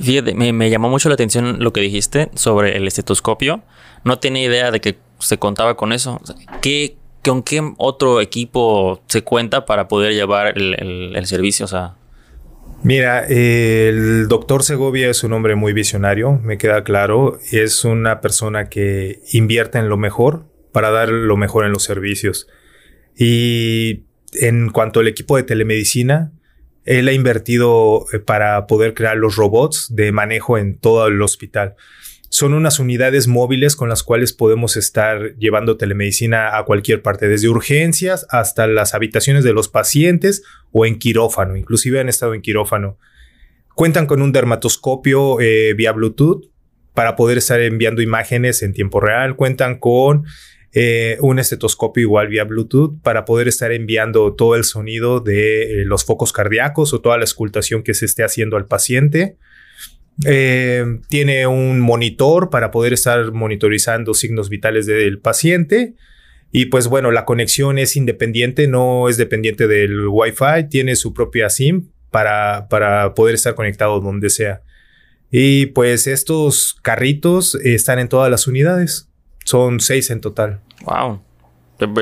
Fíjate, 0.00 0.34
me, 0.34 0.70
llamó 0.70 0.88
mucho 0.88 1.08
la 1.08 1.14
atención 1.14 1.56
lo 1.58 1.72
que 1.72 1.80
dijiste 1.80 2.30
sobre 2.34 2.76
el 2.76 2.86
estetoscopio. 2.86 3.62
No 4.04 4.20
tenía 4.20 4.44
idea 4.44 4.70
de 4.70 4.80
que 4.80 4.96
se 5.18 5.38
contaba 5.38 5.76
con 5.76 5.92
eso. 5.92 6.20
¿Qué, 6.62 6.96
¿Con 7.24 7.42
qué 7.42 7.62
otro 7.78 8.20
equipo 8.20 9.02
se 9.08 9.22
cuenta 9.22 9.66
para 9.66 9.88
poder 9.88 10.14
llevar 10.14 10.56
el, 10.56 11.16
el 11.16 11.26
servicio? 11.26 11.64
O 11.64 11.68
sea, 11.68 11.94
Mira, 12.82 13.26
el 13.26 14.28
doctor 14.28 14.62
Segovia 14.62 15.10
es 15.10 15.24
un 15.24 15.32
hombre 15.32 15.56
muy 15.56 15.72
visionario, 15.72 16.40
me 16.42 16.58
queda 16.58 16.84
claro. 16.84 17.38
Es 17.50 17.84
una 17.84 18.20
persona 18.20 18.68
que 18.68 19.20
invierte 19.32 19.78
en 19.78 19.88
lo 19.88 19.96
mejor 19.96 20.46
para 20.72 20.90
dar 20.90 21.08
lo 21.08 21.36
mejor 21.36 21.66
en 21.66 21.72
los 21.72 21.82
servicios. 21.82 22.46
Y 23.16 24.04
en 24.32 24.70
cuanto 24.70 25.00
al 25.00 25.08
equipo 25.08 25.36
de 25.36 25.42
telemedicina, 25.42 26.32
él 26.84 27.08
ha 27.08 27.12
invertido 27.12 28.06
eh, 28.12 28.18
para 28.18 28.66
poder 28.66 28.94
crear 28.94 29.16
los 29.16 29.36
robots 29.36 29.88
de 29.90 30.12
manejo 30.12 30.56
en 30.56 30.78
todo 30.78 31.06
el 31.08 31.20
hospital. 31.20 31.74
Son 32.30 32.52
unas 32.52 32.78
unidades 32.78 33.26
móviles 33.26 33.74
con 33.74 33.88
las 33.88 34.02
cuales 34.02 34.32
podemos 34.32 34.76
estar 34.76 35.34
llevando 35.36 35.76
telemedicina 35.76 36.56
a 36.58 36.64
cualquier 36.64 37.02
parte, 37.02 37.28
desde 37.28 37.48
urgencias 37.48 38.26
hasta 38.30 38.66
las 38.66 38.94
habitaciones 38.94 39.44
de 39.44 39.52
los 39.52 39.68
pacientes 39.68 40.42
o 40.72 40.84
en 40.84 40.98
quirófano, 40.98 41.56
inclusive 41.56 42.00
han 42.00 42.08
estado 42.08 42.34
en 42.34 42.42
quirófano. 42.42 42.98
Cuentan 43.74 44.06
con 44.06 44.22
un 44.22 44.32
dermatoscopio 44.32 45.40
eh, 45.40 45.72
vía 45.74 45.92
Bluetooth 45.92 46.50
para 46.94 47.14
poder 47.14 47.38
estar 47.38 47.60
enviando 47.60 48.02
imágenes 48.02 48.62
en 48.62 48.72
tiempo 48.72 48.98
real. 48.98 49.36
Cuentan 49.36 49.78
con 49.78 50.24
eh, 50.72 51.16
un 51.20 51.38
estetoscopio 51.38 52.02
igual 52.02 52.26
vía 52.26 52.42
Bluetooth 52.42 53.00
para 53.02 53.24
poder 53.24 53.46
estar 53.46 53.70
enviando 53.70 54.34
todo 54.34 54.56
el 54.56 54.64
sonido 54.64 55.20
de 55.20 55.82
eh, 55.82 55.84
los 55.84 56.04
focos 56.04 56.32
cardíacos 56.32 56.92
o 56.92 57.00
toda 57.00 57.16
la 57.16 57.24
escultación 57.24 57.84
que 57.84 57.94
se 57.94 58.04
esté 58.04 58.24
haciendo 58.24 58.56
al 58.56 58.66
paciente. 58.66 59.38
Eh, 60.24 60.84
tiene 61.08 61.46
un 61.46 61.80
monitor 61.80 62.50
para 62.50 62.70
poder 62.70 62.92
estar 62.92 63.32
monitorizando 63.32 64.14
signos 64.14 64.48
vitales 64.48 64.86
del 64.86 65.20
paciente. 65.20 65.94
Y 66.50 66.66
pues 66.66 66.88
bueno, 66.88 67.10
la 67.10 67.24
conexión 67.24 67.78
es 67.78 67.96
independiente, 67.96 68.68
no 68.68 69.08
es 69.08 69.16
dependiente 69.16 69.68
del 69.68 70.08
Wi-Fi, 70.08 70.68
tiene 70.70 70.96
su 70.96 71.12
propia 71.12 71.50
SIM 71.50 71.90
para, 72.10 72.68
para 72.68 73.14
poder 73.14 73.34
estar 73.34 73.54
conectado 73.54 74.00
donde 74.00 74.30
sea. 74.30 74.62
Y 75.30 75.66
pues 75.66 76.06
estos 76.06 76.76
carritos 76.82 77.54
están 77.56 77.98
en 77.98 78.08
todas 78.08 78.30
las 78.30 78.46
unidades. 78.46 79.10
Son 79.44 79.80
seis 79.80 80.10
en 80.10 80.20
total. 80.20 80.60
Wow. 80.84 81.22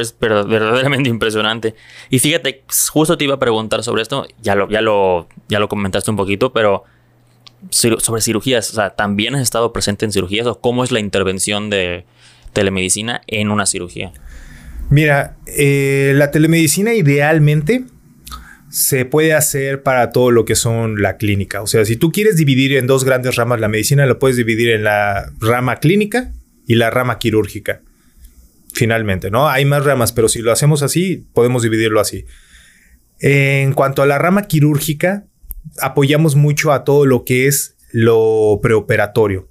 Es 0.01 0.17
verdaderamente 0.19 1.11
impresionante. 1.11 1.75
Y 2.09 2.19
fíjate, 2.19 2.65
justo 2.91 3.19
te 3.19 3.25
iba 3.25 3.35
a 3.35 3.39
preguntar 3.39 3.83
sobre 3.83 4.03
esto. 4.03 4.27
Ya 4.41 4.55
lo, 4.55 4.69
ya 4.71 4.81
lo, 4.81 5.29
ya 5.49 5.59
lo 5.59 5.69
comentaste 5.69 6.11
un 6.11 6.17
poquito, 6.17 6.53
pero 6.53 6.85
sobre 7.71 8.23
cirugías, 8.23 8.71
o 8.71 8.75
sea, 8.75 8.91
¿también 8.91 9.35
has 9.35 9.43
estado 9.43 9.73
presente 9.73 10.05
en 10.05 10.13
cirugías 10.13 10.47
o 10.47 10.61
cómo 10.61 10.85
es 10.85 10.93
la 10.93 11.01
intervención 11.01 11.71
de 11.71 12.05
telemedicina 12.53 13.23
en 13.27 13.51
una 13.51 13.67
cirugía? 13.67 14.13
Mira, 14.89 15.37
eh, 15.47 16.13
la 16.15 16.31
telemedicina 16.31 16.95
idealmente 16.95 17.85
se 18.71 19.05
puede 19.05 19.35
hacer 19.35 19.83
para 19.83 20.11
todo 20.11 20.31
lo 20.31 20.45
que 20.45 20.55
son 20.55 21.01
la 21.01 21.17
clínica. 21.17 21.63
O 21.63 21.67
sea, 21.67 21.85
si 21.85 21.97
tú 21.97 22.13
quieres 22.13 22.37
dividir 22.37 22.77
en 22.77 22.87
dos 22.87 23.05
grandes 23.05 23.37
ramas 23.37 23.61
la 23.61 23.69
medicina, 23.69 24.07
lo 24.07 24.19
puedes 24.19 24.37
dividir 24.37 24.71
en 24.71 24.85
la 24.85 25.33
rama 25.41 25.77
clínica 25.77 26.33
y 26.67 26.75
la 26.75 26.91
rama 26.91 27.19
quirúrgica. 27.19 27.81
Finalmente, 28.73 29.31
¿no? 29.31 29.49
Hay 29.49 29.65
más 29.65 29.85
ramas, 29.85 30.13
pero 30.13 30.29
si 30.29 30.41
lo 30.41 30.53
hacemos 30.53 30.83
así, 30.83 31.27
podemos 31.33 31.63
dividirlo 31.63 32.01
así. 32.01 32.27
En 33.21 33.73
cuanto 33.73 34.03
a 34.03 34.07
la 34.07 34.19
rama 34.19 34.43
quirúrgica, 34.43 35.25
apoyamos 35.81 36.37
mucho 36.37 36.73
a 36.73 36.85
todo 36.85 37.07
lo 37.07 37.25
que 37.25 37.47
es 37.47 37.77
lo 37.93 38.61
preoperatorio. 38.63 39.49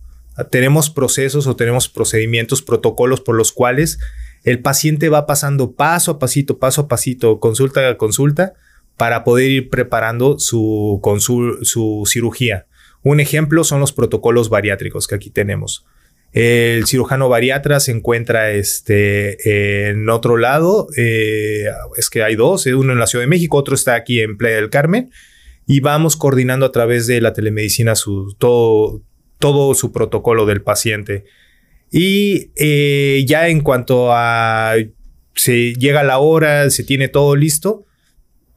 Tenemos 0.51 0.89
procesos 0.89 1.48
o 1.48 1.55
tenemos 1.55 1.88
procedimientos, 1.88 2.62
protocolos 2.62 3.22
por 3.22 3.36
los 3.36 3.51
cuales 3.51 4.00
el 4.43 4.60
paciente 4.60 5.10
va 5.10 5.25
pasando 5.25 5.72
paso 5.72 6.12
a 6.12 6.19
pasito, 6.19 6.60
paso 6.60 6.81
a 6.81 6.88
pasito, 6.88 7.39
consulta 7.39 7.88
a 7.88 7.98
consulta, 7.98 8.53
para 8.98 9.24
poder 9.24 9.50
ir 9.50 9.69
preparando 9.69 10.39
su, 10.39 11.01
su 11.62 12.03
cirugía. 12.05 12.65
Un 13.03 13.19
ejemplo 13.19 13.63
son 13.63 13.79
los 13.79 13.91
protocolos 13.91 14.50
bariátricos 14.50 15.07
que 15.07 15.15
aquí 15.15 15.29
tenemos. 15.29 15.86
El 16.31 16.86
cirujano 16.86 17.29
bariatra 17.29 17.79
se 17.79 17.91
encuentra 17.91 18.51
este, 18.51 19.89
en 19.89 20.10
otro 20.10 20.38
lado, 20.38 20.88
eh, 20.98 21.65
es 21.95 22.10
que 22.10 22.24
hay 22.24 22.36
dos, 22.36 22.65
uno 22.65 22.91
en 22.91 23.00
la 23.00 23.07
Ciudad 23.07 23.24
de 23.24 23.29
México, 23.29 23.57
otro 23.57 23.74
está 23.74 23.95
aquí 23.95 24.19
en 24.19 24.38
Playa 24.38 24.57
del 24.57 24.69
Carmen 24.69 25.12
y 25.67 25.79
vamos 25.79 26.15
coordinando 26.15 26.65
a 26.65 26.72
través 26.72 27.07
de 27.07 27.22
la 27.22 27.34
telemedicina 27.34 27.95
su, 27.95 28.36
todo, 28.38 29.01
todo 29.39 29.74
su 29.74 29.91
protocolo 29.91 30.45
del 30.45 30.62
paciente. 30.62 31.25
Y 31.91 32.51
eh, 32.55 33.24
ya 33.27 33.48
en 33.48 33.62
cuanto 33.62 34.12
a 34.12 34.75
se 35.36 35.74
llega 35.74 36.03
la 36.03 36.17
hora, 36.17 36.69
se 36.69 36.84
tiene 36.84 37.07
todo 37.07 37.36
listo, 37.36 37.86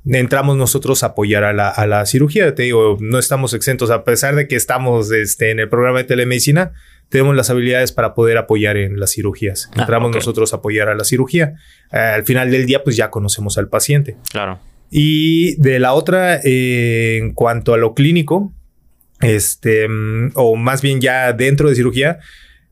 entramos 0.07 0.57
nosotros 0.57 1.03
a 1.03 1.09
apoyar 1.09 1.45
a 1.45 1.53
la, 1.53 2.07
cirugía. 2.07 2.55
Te 2.55 2.65
digo, 2.65 2.97
no 3.01 3.19
estamos 3.19 3.53
exentos, 3.55 3.91
a 3.91 4.05
pesar 4.05 4.35
de 4.35 4.49
que 4.49 4.57
estamos 4.57 5.11
este, 5.11 5.51
en 5.51 5.61
el 5.61 5.69
programa 5.69 5.99
de 5.99 6.05
telemedicina, 6.05 6.73
tenemos 7.09 7.35
las 7.37 7.51
habilidades 7.51 7.93
para 7.93 8.15
poder 8.15 8.39
apoyar 8.39 8.77
en 8.77 9.01
las 9.01 9.13
cirugías. 9.13 9.71
Ah, 9.73 9.81
entramos 9.81 10.15
nosotros 10.15 10.53
a 10.53 10.57
apoyar 10.57 10.89
a 10.89 10.95
la 10.95 11.05
cirugía. 11.05 11.55
al 11.91 12.25
final 12.25 12.51
del 12.51 12.67
día, 12.67 12.85
pues 12.85 12.97
ya 12.97 13.11
conocemos 13.11 13.59
al 13.59 13.69
paciente. 13.69 14.17
Claro. 14.31 14.59
Y 14.91 15.57
de 15.61 15.79
la 15.79 15.93
otra, 15.93 16.41
eh, 16.43 17.19
en 17.19 17.33
cuanto 17.33 17.75
a 17.75 17.77
lo 17.77 17.95
clínico, 17.95 18.53
este, 19.21 19.87
o 20.35 20.57
más 20.57 20.81
bien 20.81 21.01
ya 21.01 21.33
dentro 21.33 21.69
de 21.69 21.75
cirugía, 21.75 22.19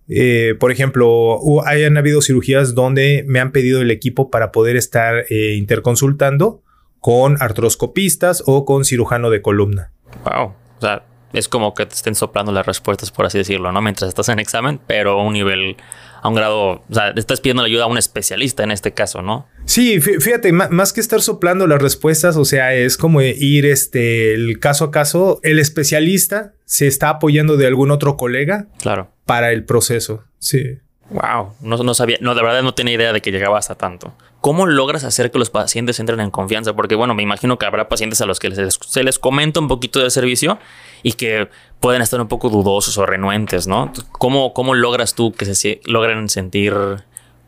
eh, 0.09 0.55
por 0.59 0.71
ejemplo, 0.71 1.41
hayan 1.67 1.97
habido 1.97 2.23
cirugías 2.23 2.75
donde 2.75 3.25
me 3.27 3.41
han 3.41 3.53
pedido 3.53 3.81
el 3.81 3.91
equipo 3.91 4.31
para 4.31 4.53
poder 4.53 4.77
estar 4.77 5.25
eh, 5.31 5.55
interconsultando 5.57 6.63
con 7.01 7.37
artroscopistas 7.41 8.43
o 8.47 8.65
con 8.65 8.85
cirujano 8.85 9.31
de 9.31 9.43
columna. 9.43 9.93
Wow. 10.25 10.55
O 10.79 10.81
sea, 10.81 11.05
es 11.33 11.49
como 11.49 11.75
que 11.75 11.87
te 11.87 11.95
estén 11.95 12.15
soplando 12.15 12.53
las 12.53 12.67
respuestas, 12.67 13.11
por 13.11 13.27
así 13.27 13.39
decirlo, 13.39 13.73
¿no? 13.73 13.83
Mientras 13.83 14.09
estás 14.09 14.29
en 14.29 14.39
examen, 14.39 14.81
pero 14.87 15.21
a 15.21 15.25
un 15.25 15.33
nivel, 15.33 15.77
a 16.23 16.29
un 16.29 16.35
grado, 16.35 16.83
o 16.89 16.95
sea, 16.95 17.11
estás 17.17 17.41
pidiendo 17.41 17.63
la 17.63 17.69
ayuda 17.69 17.85
a 17.85 17.87
un 17.87 17.99
especialista 17.99 18.65
en 18.65 18.71
este 18.71 18.93
caso, 18.93 19.23
¿no? 19.23 19.47
Sí, 19.65 20.01
fíjate, 20.01 20.53
más 20.53 20.93
que 20.93 21.01
estar 21.01 21.21
soplando 21.21 21.67
las 21.67 21.83
respuestas, 21.83 22.37
o 22.37 22.45
sea, 22.45 22.75
es 22.75 22.97
como 22.97 23.21
ir 23.21 23.67
este, 23.67 24.35
el 24.35 24.61
caso 24.61 24.85
a 24.85 24.91
caso, 24.91 25.41
el 25.43 25.59
especialista 25.59 26.55
se 26.65 26.87
está 26.87 27.09
apoyando 27.09 27.57
de 27.57 27.67
algún 27.67 27.91
otro 27.91 28.17
colega. 28.17 28.69
Claro. 28.81 29.11
Para 29.25 29.51
el 29.53 29.65
proceso, 29.65 30.25
sí. 30.39 30.79
Wow, 31.11 31.55
no, 31.61 31.77
no 31.77 31.95
sabía, 31.95 32.19
no, 32.21 32.35
de 32.35 32.43
verdad 32.43 32.63
no 32.63 32.75
tenía 32.75 32.95
idea 32.95 33.13
de 33.13 33.21
que 33.21 33.31
llegaba 33.31 33.59
hasta 33.59 33.77
tanto. 33.77 34.13
¿Cómo 34.41 34.67
logras 34.67 35.05
hacer 35.05 35.31
que 35.31 35.39
los 35.39 35.51
pacientes 35.51 36.01
entren 36.01 36.21
en 36.21 36.31
confianza? 36.31 36.75
Porque 36.75 36.95
bueno, 36.95 37.15
me 37.15 37.23
imagino 37.23 37.59
que 37.59 37.67
habrá 37.67 37.89
pacientes 37.89 38.21
a 38.21 38.27
los 38.27 38.39
que 38.39 38.51
se 38.53 39.03
les 39.03 39.19
comenta 39.19 39.61
un 39.61 39.69
poquito 39.69 40.01
del 40.01 40.11
servicio 40.11 40.59
y 41.03 41.13
que 41.13 41.49
pueden 41.81 42.03
estar 42.03 42.21
un 42.21 42.29
poco 42.29 42.49
dudosos 42.49 42.99
o 42.99 43.07
renuentes, 43.07 43.67
¿no? 43.67 43.93
¿Cómo, 44.13 44.53
cómo 44.53 44.75
logras 44.75 45.15
tú 45.15 45.33
que 45.33 45.45
se 45.45 45.81
logren 45.85 46.29
sentir 46.29 46.75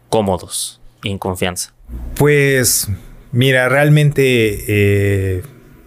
cómodos 0.09 0.81
y 1.03 1.11
en 1.11 1.19
confianza? 1.19 1.73
Pues 2.15 2.89
mira, 3.33 3.69
realmente 3.69 4.65
eh, 4.69 5.43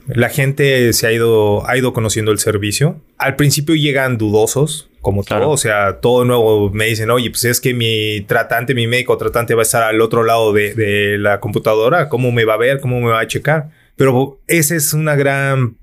la 0.08 0.30
gente 0.30 0.92
se 0.94 1.08
ha 1.08 1.12
ido, 1.12 1.68
ha 1.68 1.78
ido 1.78 1.94
conociendo 1.94 2.32
el 2.32 2.40
servicio. 2.40 3.02
Al 3.18 3.36
principio 3.36 3.76
llegan 3.76 4.18
dudosos, 4.18 4.90
como 5.02 5.24
todo, 5.24 5.50
o 5.50 5.58
sea, 5.58 6.00
todo 6.00 6.26
nuevo 6.26 6.70
me 6.70 6.86
dicen, 6.86 7.10
oye, 7.10 7.32
pues 7.32 7.44
es 7.46 7.60
que 7.60 7.74
mi 7.74 8.22
tratante, 8.22 8.76
mi 8.76 8.86
médico 8.86 9.18
tratante 9.18 9.56
va 9.56 9.62
a 9.62 9.64
estar 9.64 9.84
al 9.84 10.00
otro 10.00 10.24
lado 10.24 10.54
de, 10.54 11.18
la 11.20 11.40
computadora, 11.40 12.08
¿cómo 12.08 12.32
me 12.32 12.46
va 12.46 12.54
a 12.54 12.58
ver? 12.58 12.80
¿Cómo 12.80 13.02
me 13.02 13.10
va 13.10 13.20
a 13.20 13.28
checar? 13.28 13.70
Pero 13.96 14.40
ese 14.48 14.76
es 14.76 14.94
una 14.94 15.16
gran, 15.16 15.78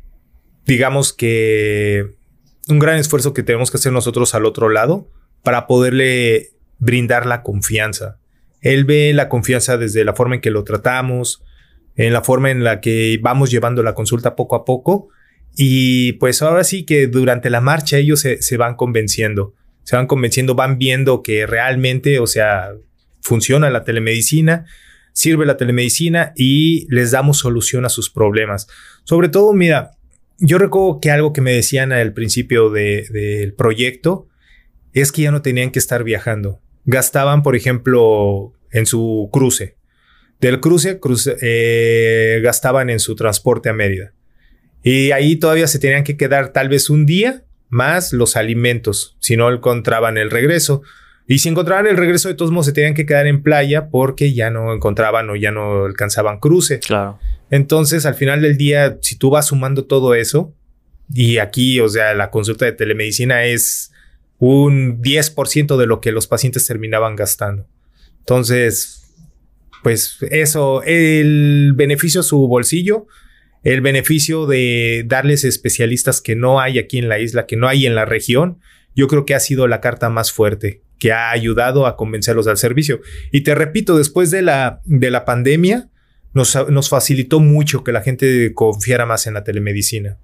digamos 0.67 1.13
que, 1.13 2.07
un 2.69 2.79
gran 2.79 2.97
esfuerzo 2.99 3.35
que 3.35 3.43
tenemos 3.43 3.71
que 3.71 3.79
hacer 3.79 3.93
nosotros 3.93 4.35
al 4.35 4.47
otro 4.47 4.69
lado 4.69 5.09
para 5.43 5.67
poderle 5.67 6.51
brindar 6.79 7.27
la 7.27 7.43
confianza. 7.43 8.19
Él 8.61 8.85
ve 8.85 9.13
la 9.15 9.29
confianza 9.29 9.79
desde 9.79 10.05
la 10.05 10.15
forma 10.15 10.37
en 10.37 10.41
que 10.41 10.51
lo 10.51 10.65
tratamos, 10.65 11.43
en 11.97 12.13
la 12.13 12.23
forma 12.23 12.51
en 12.51 12.63
la 12.63 12.81
que 12.81 13.19
vamos 13.21 13.51
llevando 13.51 13.83
la 13.83 13.95
consulta 13.95 14.37
poco 14.37 14.55
a 14.55 14.65
poco 14.65 15.09
y 15.61 16.13
pues 16.13 16.41
ahora 16.41 16.63
sí 16.63 16.85
que 16.85 17.09
durante 17.09 17.51
la 17.51 17.61
marcha 17.61 17.97
ellos 17.97 18.21
se, 18.21 18.57
van 18.57 18.77
convenciendo, 18.77 19.57
se 19.83 19.97
van 19.97 20.07
convenciendo, 20.07 20.55
van 20.55 20.79
viendo 20.79 21.21
que 21.21 21.49
realmente, 21.49 22.21
o 22.21 22.29
sea, 22.29 22.75
funciona 23.23 23.69
la 23.69 23.83
telemedicina, 23.83 24.67
sirve 25.13 25.47
la 25.47 25.57
telemedicina 25.57 26.33
y 26.37 26.87
les 26.95 27.11
damos 27.11 27.39
solución 27.39 27.85
a 27.85 27.89
sus 27.89 28.09
problemas. 28.09 28.69
Sobre 29.03 29.31
todo, 29.31 29.53
mira, 29.53 29.91
yo 30.39 30.59
recuerdo 30.59 31.01
que 31.01 31.11
algo 31.11 31.33
que 31.33 31.41
me 31.41 31.55
decían 31.55 31.91
al 31.91 32.13
principio 32.13 32.71
del 32.71 33.53
proyecto 33.55 34.29
es 34.93 35.11
que 35.11 35.23
ya 35.23 35.33
no 35.33 35.43
tenían 35.43 35.73
que 35.73 35.81
estar 35.81 36.05
viajando. 36.05 36.61
Gastaban, 36.85 37.43
por 37.43 37.57
ejemplo, 37.57 38.53
en 38.71 38.87
su 38.87 39.29
cruce. 39.33 39.75
Del 40.39 40.61
cruce, 40.61 41.01
cruce 41.01 41.37
eh, 41.43 42.41
gastaban 42.45 42.91
en 42.91 43.01
su 43.01 43.17
transporte 43.17 43.69
a 43.69 43.73
Mérida. 43.73 44.13
Y 44.83 45.11
ahí 45.13 45.37
todavía 45.37 45.67
se 45.67 45.79
tenían 45.79 46.05
que 46.05 46.17
quedar 46.17 46.53
tal 46.53 46.69
vez 46.69 46.91
un 46.91 47.07
día 47.07 47.45
más 47.69 48.13
los 48.13 48.37
alimentos, 48.37 49.17
si 49.21 49.37
no 49.37 49.53
encontraban 49.53 50.17
el 50.19 50.31
regreso. 50.31 50.83
Y 51.27 51.41
si 51.41 51.51
encontraban 51.51 51.87
el 51.87 51.97
regreso, 51.97 52.29
de 52.29 52.35
todos 52.35 52.51
modos 52.51 52.67
se 52.67 52.73
tenían 52.73 52.95
que 52.95 53.05
quedar 53.05 53.27
en 53.27 53.43
playa 53.43 53.89
porque 53.91 54.33
ya 54.33 54.51
no 54.51 54.73
encontraban 54.73 55.29
o 55.29 55.37
ya 55.37 55.51
no 55.51 55.85
alcanzaban 55.85 56.39
cruce. 56.41 56.79
Claro. 56.79 57.19
Entonces, 57.51 58.07
al 58.07 58.15
final 58.15 58.41
del 58.41 58.57
día, 58.57 58.99
si 59.03 59.17
tú 59.17 59.31
vas 59.31 59.49
sumando 59.49 59.85
todo 59.85 60.15
eso, 60.15 60.55
y 61.13 61.39
aquí, 61.39 61.81
o 61.81 61.89
sea, 61.89 62.15
la 62.15 62.31
consulta 62.31 62.65
de 62.65 62.73
telemedicina 62.73 63.45
es 63.45 63.93
un 64.39 65.03
10% 65.03 65.77
de 65.77 65.87
lo 65.87 66.01
que 66.01 66.13
los 66.13 66.27
pacientes 66.27 66.67
terminaban 66.67 67.17
gastando. 67.17 67.67
Entonces, 68.21 69.11
pues 69.83 70.19
eso, 70.31 70.83
el 70.85 71.73
beneficio 71.75 72.21
a 72.21 72.25
su 72.25 72.47
bolsillo 72.47 73.07
el 73.63 73.81
beneficio 73.81 74.47
de 74.47 75.05
darles 75.07 75.45
especialistas 75.45 76.21
que 76.21 76.37
no 76.37 76.61
hay 76.61 76.79
aquí 76.79 76.99
en 76.99 77.09
la 77.09 77.19
isla, 77.19 77.47
que 77.47 77.57
no 77.57 77.69
hay 77.69 77.87
en 77.87 77.95
la 77.95 78.05
región, 78.05 78.59
yo 78.95 79.09
creo 79.09 79.27
que 79.27 79.35
ha 79.35 79.41
sido 79.41 79.67
la 79.67 79.81
carta 79.81 80.09
más 80.09 80.33
fuerte 80.33 80.83
que 80.99 81.13
ha 81.13 81.31
ayudado 81.31 81.87
a 81.87 81.97
convencerlos 81.97 82.49
al 82.49 82.57
servicio. 82.57 83.01
Y 83.31 83.43
te 83.43 83.55
repito, 83.55 83.97
después 83.97 84.31
de 84.31 84.43
la, 84.43 84.81
de 84.85 85.11
la 85.11 85.25
pandemia, 85.25 85.89
nos, 86.35 86.57
nos 86.69 86.89
facilitó 86.89 87.41
mucho 87.41 87.85
que 87.85 87.93
la 87.93 88.03
gente 88.03 88.53
confiara 88.55 89.07
más 89.07 89.27
en 89.27 89.35
la 89.35 89.45
telemedicina. 89.45 90.17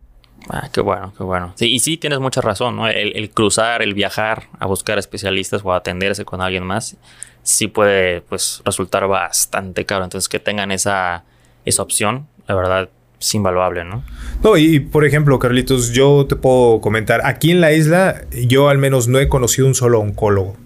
Ah, 0.49 0.69
qué 0.73 0.81
bueno, 0.81 1.13
qué 1.17 1.25
bueno. 1.25 1.53
Sí, 1.57 1.73
y 1.73 1.79
sí, 1.79 1.97
tienes 1.97 2.21
mucha 2.21 2.41
razón, 2.41 2.77
¿no? 2.77 2.89
El, 2.89 3.31
cruzar, 3.31 3.83
el 3.83 3.95
viajar 3.95 4.45
a 4.59 4.67
buscar 4.67 4.99
especialistas 4.99 5.63
o 5.65 5.73
atenderse 5.73 6.25
con 6.25 6.43
alguien 6.43 6.65
más, 6.65 6.97
sí 7.43 7.67
puede, 7.67 8.21
pues, 8.23 8.61
resultar 8.65 9.07
bastante 9.07 9.87
caro. 9.87 10.05
Entonces, 10.05 10.29
que 10.29 10.41
tengan 10.41 10.71
esa, 10.71 11.25
esa 11.65 11.83
opción, 11.83 12.29
la 12.47 12.55
verdad, 12.55 12.89
es 13.25 13.35
invaluable, 13.35 13.85
¿no? 13.85 14.05
No, 14.43 14.57
y 14.57 14.81
por 14.81 15.07
ejemplo, 15.07 15.39
Carlitos, 15.39 15.93
yo 15.93 16.27
te 16.29 16.37
puedo 16.37 16.81
comentar, 16.81 17.23
aquí 17.25 17.51
en 17.51 17.61
la 17.61 17.73
isla, 17.73 18.27
yo 18.33 18.69
al 18.69 18.79
menos 18.79 19.09
no 19.09 19.19
he 19.19 19.29
conocido 19.29 19.67
un 19.67 19.75
solo 19.75 20.01
oncólogo. 20.01 20.57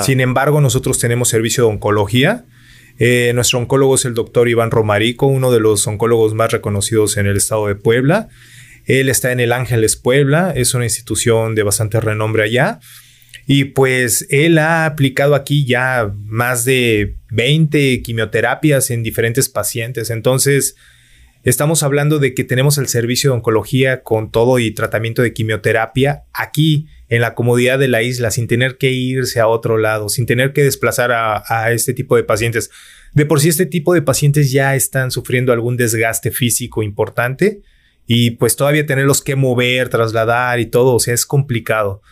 Sin 0.00 0.20
embargo, 0.20 0.60
nosotros 0.60 0.98
tenemos 0.98 1.28
servicio 1.28 1.64
de 1.64 1.70
oncología. 1.70 2.44
Eh, 2.98 3.32
nuestro 3.34 3.58
oncólogo 3.58 3.96
es 3.96 4.04
el 4.04 4.14
doctor 4.14 4.48
Iván 4.48 4.70
Romarico, 4.70 5.26
uno 5.26 5.50
de 5.50 5.58
los 5.58 5.86
oncólogos 5.86 6.32
más 6.32 6.52
reconocidos 6.52 7.16
en 7.16 7.26
el 7.26 7.36
estado 7.36 7.66
de 7.66 7.74
Puebla. 7.74 8.28
Él 8.86 9.08
está 9.08 9.32
en 9.32 9.40
el 9.40 9.52
Ángeles 9.52 9.96
Puebla, 9.96 10.52
es 10.54 10.74
una 10.74 10.84
institución 10.84 11.54
de 11.54 11.64
bastante 11.64 12.00
renombre 12.00 12.44
allá. 12.44 12.78
Y 13.46 13.64
pues 13.64 14.26
él 14.30 14.58
ha 14.58 14.86
aplicado 14.86 15.34
aquí 15.34 15.66
ya 15.66 16.12
más 16.24 16.64
de 16.64 17.16
20 17.30 18.00
quimioterapias 18.02 18.90
en 18.90 19.02
diferentes 19.02 19.48
pacientes. 19.48 20.10
Entonces, 20.10 20.76
estamos 21.44 21.82
hablando 21.82 22.18
de 22.18 22.34
que 22.34 22.44
tenemos 22.44 22.78
el 22.78 22.88
servicio 22.88 23.30
de 23.30 23.36
oncología 23.36 24.02
con 24.02 24.30
todo 24.30 24.58
y 24.58 24.72
tratamiento 24.72 25.22
de 25.22 25.32
quimioterapia 25.32 26.24
aquí 26.32 26.86
en 27.08 27.20
la 27.20 27.34
comodidad 27.34 27.78
de 27.78 27.88
la 27.88 28.02
isla, 28.02 28.30
sin 28.30 28.46
tener 28.46 28.76
que 28.78 28.90
irse 28.90 29.40
a 29.40 29.48
otro 29.48 29.78
lado, 29.78 30.08
sin 30.08 30.26
tener 30.26 30.52
que 30.52 30.62
desplazar 30.62 31.10
a, 31.12 31.72
este 31.72 31.92
tipo 31.92 32.16
de 32.16 32.22
pacientes. 32.22 32.70
De 33.12 33.26
por 33.26 33.40
sí 33.40 33.48
este 33.48 33.66
tipo 33.66 33.94
de 33.94 34.02
pacientes 34.02 34.52
ya 34.52 34.76
están 34.76 35.10
sufriendo 35.10 35.52
algún 35.52 35.76
desgaste 35.76 36.30
físico 36.30 36.82
importante 36.82 37.62
y 38.06 38.32
pues 38.32 38.54
todavía 38.54 38.86
tenerlos 38.86 39.22
que 39.22 39.34
mover, 39.34 39.88
trasladar 39.88 40.60
y 40.60 40.66
todo, 40.66 40.94
o 40.94 41.00
sea, 41.00 41.14
es 41.14 41.26
complicado. 41.26 42.02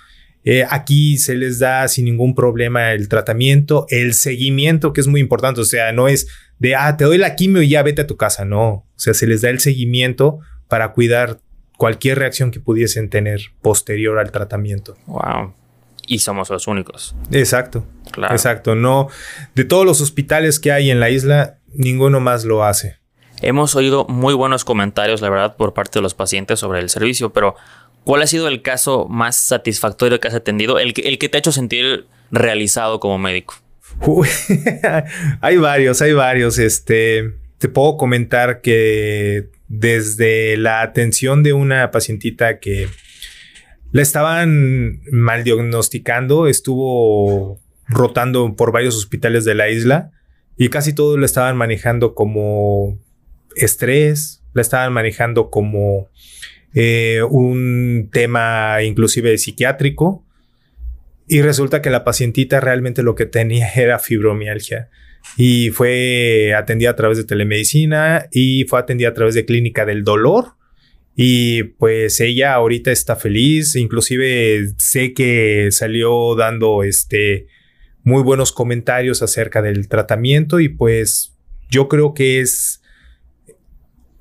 Eh, 0.51 0.65
aquí 0.67 1.19
se 1.19 1.35
les 1.35 1.59
da 1.59 1.87
sin 1.89 2.07
ningún 2.07 2.35
problema 2.35 2.93
el 2.95 3.11
tratamiento, 3.11 3.85
el 3.91 4.15
seguimiento, 4.15 4.95
que 4.95 5.03
es 5.03 5.07
muy 5.07 5.21
importante, 5.21 5.61
o 5.61 5.65
sea, 5.67 5.93
no 5.93 6.09
es 6.09 6.27
de, 6.59 6.75
ah, 6.75 6.97
te 6.97 7.05
doy 7.05 7.19
la 7.19 7.37
quimio 7.37 7.61
y 7.61 7.69
ya 7.69 7.83
vete 7.83 8.01
a 8.01 8.07
tu 8.07 8.17
casa, 8.17 8.47
no, 8.47 8.67
o 8.67 8.87
sea, 8.97 9.13
se 9.13 9.27
les 9.27 9.43
da 9.43 9.51
el 9.51 9.61
seguimiento 9.61 10.39
para 10.67 10.93
cuidar 10.93 11.41
cualquier 11.77 12.19
reacción 12.19 12.51
que 12.51 12.61
pudiesen 12.61 13.11
tener 13.11 13.43
posterior 13.61 14.19
al 14.19 14.33
tratamiento. 14.33 14.97
Wow. 15.05 15.53
Y 16.07 16.21
somos 16.21 16.49
los 16.49 16.67
únicos. 16.67 17.15
Exacto. 17.31 17.87
Claro. 18.11 18.33
Exacto. 18.33 18.75
No, 18.75 19.09
de 19.55 19.65
todos 19.67 19.85
los 19.85 20.01
hospitales 20.01 20.59
que 20.59 20.73
hay 20.73 20.91
en 20.91 20.99
la 20.99 21.11
isla, 21.11 21.59
ninguno 21.75 22.21
más 22.21 22.47
lo 22.47 22.65
hace. 22.65 22.97
Hemos 23.43 23.77
oído 23.77 24.07
muy 24.09 24.33
buenos 24.33 24.65
comentarios, 24.65 25.21
la 25.21 25.29
verdad, 25.29 25.57
por 25.57 25.75
parte 25.75 25.99
de 25.99 26.03
los 26.03 26.15
pacientes 26.15 26.59
sobre 26.59 26.81
el 26.81 26.89
servicio, 26.89 27.35
pero 27.35 27.55
¿cuál 28.09 28.23
ha 28.23 28.27
sido 28.27 28.49
el 28.49 28.63
caso 28.63 29.07
más 29.11 29.37
satisfactorio 29.37 30.19
que 30.19 30.29
has 30.29 30.35
atendido? 30.35 30.79
El 30.79 30.95
que, 30.95 31.03
el 31.03 31.19
que 31.19 31.29
te 31.29 31.37
ha 31.37 31.41
hecho 31.41 31.53
sentir 31.53 32.07
realizado 32.31 33.01
como 33.01 33.19
médico. 33.19 33.57
hay 35.43 35.59
varios, 35.59 36.01
hay 36.01 36.15
varios. 36.15 36.59
Este, 36.59 37.35
te 37.59 37.69
puedo 37.69 37.99
comentar 37.99 38.63
que 38.63 39.51
desde 39.67 40.57
la 40.57 40.81
atención 40.81 41.43
de 41.43 41.53
una 41.53 41.91
pacientita 41.91 42.61
que 42.61 42.89
la 43.93 44.01
estaban 44.01 45.03
mal 45.13 45.45
diagnosticando, 45.45 46.47
estuvo 46.47 47.61
rotando 47.89 48.57
por 48.57 48.73
varios 48.73 48.97
hospitales 48.97 49.45
de 49.45 49.55
la 49.55 49.69
isla 49.69 50.13
y 50.57 50.71
casi 50.71 50.95
todos 50.95 51.19
la 51.19 51.27
estaban 51.27 51.59
manejando 51.59 52.15
como 52.15 52.99
estrés, 53.55 54.43
la 54.55 54.63
estaban 54.63 54.95
manejando 54.95 55.51
como 55.51 56.09
eh, 56.75 57.23
un 57.29 58.11
tema 58.13 58.83
inclusive 58.83 59.39
psiquiátrico 59.39 60.25
y 61.27 61.43
resulta 61.43 61.83
que 61.83 61.91
la 61.91 62.05
pacientita 62.05 62.61
realmente 62.61 63.03
lo 63.03 63.15
que 63.15 63.27
tenía 63.27 63.69
era 63.77 63.99
fibromialgia 63.99 64.91
y 65.37 65.71
fue 65.71 66.55
atendida 66.55 66.91
a 66.91 66.97
través 66.97 67.19
de 67.19 67.25
telemedicina 67.25 68.29
y 68.31 68.65
fue 68.65 68.79
atendida 68.81 69.09
a 69.11 69.15
través 69.15 69.35
de 69.35 69.45
clínica 69.45 69.85
del 69.85 70.05
dolor 70.05 70.55
y 71.21 71.65
pues 71.65 72.21
ella 72.21 72.55
ahorita 72.55 72.93
está 72.93 73.17
feliz, 73.17 73.75
inclusive 73.75 74.69
sé 74.77 75.15
que 75.15 75.69
salió 75.73 76.37
dando 76.37 76.85
este 76.85 77.49
muy 78.05 78.23
buenos 78.23 78.53
comentarios 78.53 79.21
acerca 79.21 79.61
del 79.61 79.89
tratamiento 79.89 80.61
y 80.61 80.69
pues 80.69 81.37
yo 81.71 81.89
creo 81.89 82.15
que 82.15 82.41
es 82.41 82.83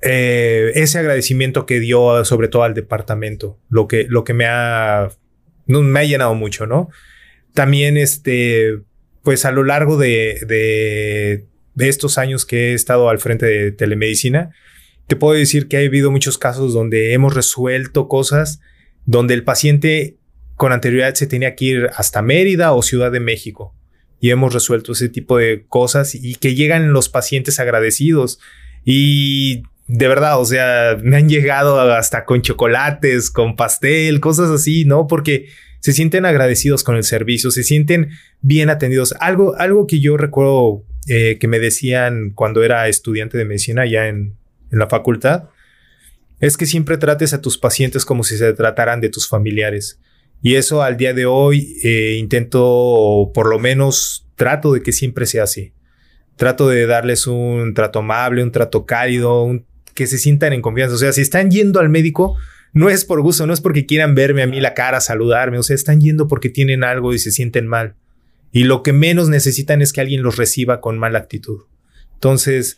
eh, 0.00 0.72
ese 0.74 0.98
agradecimiento 0.98 1.66
que 1.66 1.80
dio 1.80 2.24
sobre 2.24 2.48
todo 2.48 2.62
al 2.62 2.74
departamento, 2.74 3.58
lo 3.68 3.88
que, 3.88 4.06
lo 4.08 4.24
que 4.24 4.34
me 4.34 4.46
ha, 4.46 5.10
me 5.66 6.00
ha 6.00 6.04
llenado 6.04 6.34
mucho, 6.34 6.66
¿no? 6.66 6.88
También, 7.54 7.96
este, 7.96 8.78
pues 9.22 9.44
a 9.44 9.52
lo 9.52 9.64
largo 9.64 9.96
de, 9.96 10.38
de, 10.46 11.46
de 11.74 11.88
estos 11.88 12.18
años 12.18 12.46
que 12.46 12.70
he 12.70 12.74
estado 12.74 13.08
al 13.08 13.18
frente 13.18 13.46
de 13.46 13.72
telemedicina, 13.72 14.50
te 15.06 15.16
puedo 15.16 15.34
decir 15.34 15.68
que 15.68 15.78
ha 15.78 15.80
habido 15.80 16.10
muchos 16.10 16.38
casos 16.38 16.74
donde 16.74 17.14
hemos 17.14 17.34
resuelto 17.34 18.08
cosas 18.08 18.60
donde 19.06 19.32
el 19.32 19.42
paciente 19.42 20.18
con 20.54 20.70
anterioridad 20.70 21.14
se 21.14 21.26
tenía 21.26 21.54
que 21.54 21.64
ir 21.64 21.90
hasta 21.96 22.20
Mérida 22.20 22.72
o 22.72 22.82
Ciudad 22.82 23.10
de 23.10 23.20
México 23.20 23.74
y 24.20 24.30
hemos 24.30 24.52
resuelto 24.52 24.92
ese 24.92 25.08
tipo 25.08 25.38
de 25.38 25.64
cosas 25.66 26.14
y 26.14 26.34
que 26.34 26.54
llegan 26.54 26.92
los 26.92 27.08
pacientes 27.08 27.58
agradecidos 27.58 28.38
y 28.84 29.62
de 29.88 30.06
verdad, 30.06 30.38
o 30.38 30.44
sea, 30.44 30.98
me 31.02 31.16
han 31.16 31.30
llegado 31.30 31.80
hasta 31.80 32.26
con 32.26 32.42
chocolates, 32.42 33.30
con 33.30 33.56
pastel, 33.56 34.20
cosas 34.20 34.50
así, 34.50 34.84
¿no? 34.84 35.06
Porque 35.06 35.48
se 35.80 35.94
sienten 35.94 36.26
agradecidos 36.26 36.84
con 36.84 36.96
el 36.96 37.04
servicio, 37.04 37.50
se 37.50 37.64
sienten 37.64 38.10
bien 38.42 38.68
atendidos. 38.68 39.14
Algo, 39.18 39.56
algo 39.56 39.86
que 39.86 40.00
yo 40.00 40.18
recuerdo 40.18 40.84
eh, 41.08 41.38
que 41.40 41.48
me 41.48 41.58
decían 41.58 42.32
cuando 42.34 42.62
era 42.62 42.86
estudiante 42.88 43.38
de 43.38 43.46
medicina 43.46 43.86
ya 43.86 44.08
en, 44.08 44.36
la 44.70 44.86
facultad, 44.86 45.44
es 46.40 46.58
que 46.58 46.66
siempre 46.66 46.98
trates 46.98 47.32
a 47.32 47.40
tus 47.40 47.56
pacientes 47.56 48.04
como 48.04 48.22
si 48.22 48.36
se 48.36 48.52
trataran 48.52 49.00
de 49.00 49.08
tus 49.08 49.26
familiares. 49.26 49.98
Y 50.42 50.56
eso 50.56 50.82
al 50.82 50.98
día 50.98 51.14
de 51.14 51.24
hoy 51.24 51.78
eh, 51.82 52.16
intento, 52.18 53.30
por 53.32 53.48
lo 53.48 53.58
menos 53.58 54.28
trato 54.36 54.74
de 54.74 54.82
que 54.82 54.92
siempre 54.92 55.24
sea 55.24 55.44
así. 55.44 55.72
Trato 56.36 56.68
de 56.68 56.84
darles 56.84 57.26
un 57.26 57.72
trato 57.72 58.00
amable, 58.00 58.42
un 58.42 58.52
trato 58.52 58.84
cálido, 58.84 59.42
un 59.42 59.64
que 59.98 60.06
se 60.06 60.16
sientan 60.16 60.52
en 60.52 60.62
confianza. 60.62 60.94
O 60.94 60.98
sea, 60.98 61.12
si 61.12 61.22
están 61.22 61.50
yendo 61.50 61.80
al 61.80 61.88
médico, 61.88 62.36
no 62.72 62.88
es 62.88 63.04
por 63.04 63.20
gusto, 63.20 63.48
no 63.48 63.52
es 63.52 63.60
porque 63.60 63.84
quieran 63.84 64.14
verme 64.14 64.42
a 64.42 64.46
mí 64.46 64.60
la 64.60 64.72
cara, 64.72 65.00
saludarme. 65.00 65.58
O 65.58 65.64
sea, 65.64 65.74
están 65.74 66.00
yendo 66.00 66.28
porque 66.28 66.50
tienen 66.50 66.84
algo 66.84 67.12
y 67.12 67.18
se 67.18 67.32
sienten 67.32 67.66
mal. 67.66 67.96
Y 68.52 68.62
lo 68.62 68.84
que 68.84 68.92
menos 68.92 69.28
necesitan 69.28 69.82
es 69.82 69.92
que 69.92 70.00
alguien 70.00 70.22
los 70.22 70.36
reciba 70.36 70.80
con 70.80 70.98
mala 70.98 71.18
actitud. 71.18 71.62
Entonces, 72.14 72.76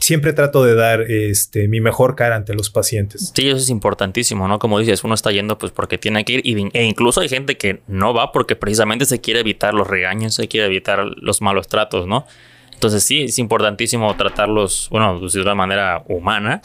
siempre 0.00 0.34
trato 0.34 0.62
de 0.64 0.74
dar 0.74 1.00
este, 1.00 1.66
mi 1.66 1.80
mejor 1.80 2.14
cara 2.14 2.36
ante 2.36 2.52
los 2.52 2.68
pacientes. 2.68 3.32
Sí, 3.34 3.48
eso 3.48 3.56
es 3.56 3.70
importantísimo, 3.70 4.48
¿no? 4.48 4.58
Como 4.58 4.78
dices, 4.78 5.02
uno 5.02 5.14
está 5.14 5.32
yendo 5.32 5.56
pues 5.56 5.72
porque 5.72 5.96
tiene 5.96 6.26
que 6.26 6.42
ir 6.44 6.70
e 6.74 6.84
incluso 6.84 7.22
hay 7.22 7.30
gente 7.30 7.56
que 7.56 7.80
no 7.86 8.12
va 8.12 8.32
porque 8.32 8.54
precisamente 8.54 9.06
se 9.06 9.22
quiere 9.22 9.40
evitar 9.40 9.72
los 9.72 9.86
regaños, 9.86 10.34
se 10.34 10.46
quiere 10.46 10.66
evitar 10.66 11.06
los 11.16 11.40
malos 11.40 11.68
tratos, 11.68 12.06
¿no? 12.06 12.26
Entonces 12.78 13.02
sí, 13.02 13.24
es 13.24 13.40
importantísimo 13.40 14.14
tratarlos, 14.14 14.86
bueno, 14.88 15.18
pues, 15.18 15.32
de 15.32 15.40
una 15.40 15.56
manera 15.56 16.04
humana. 16.06 16.62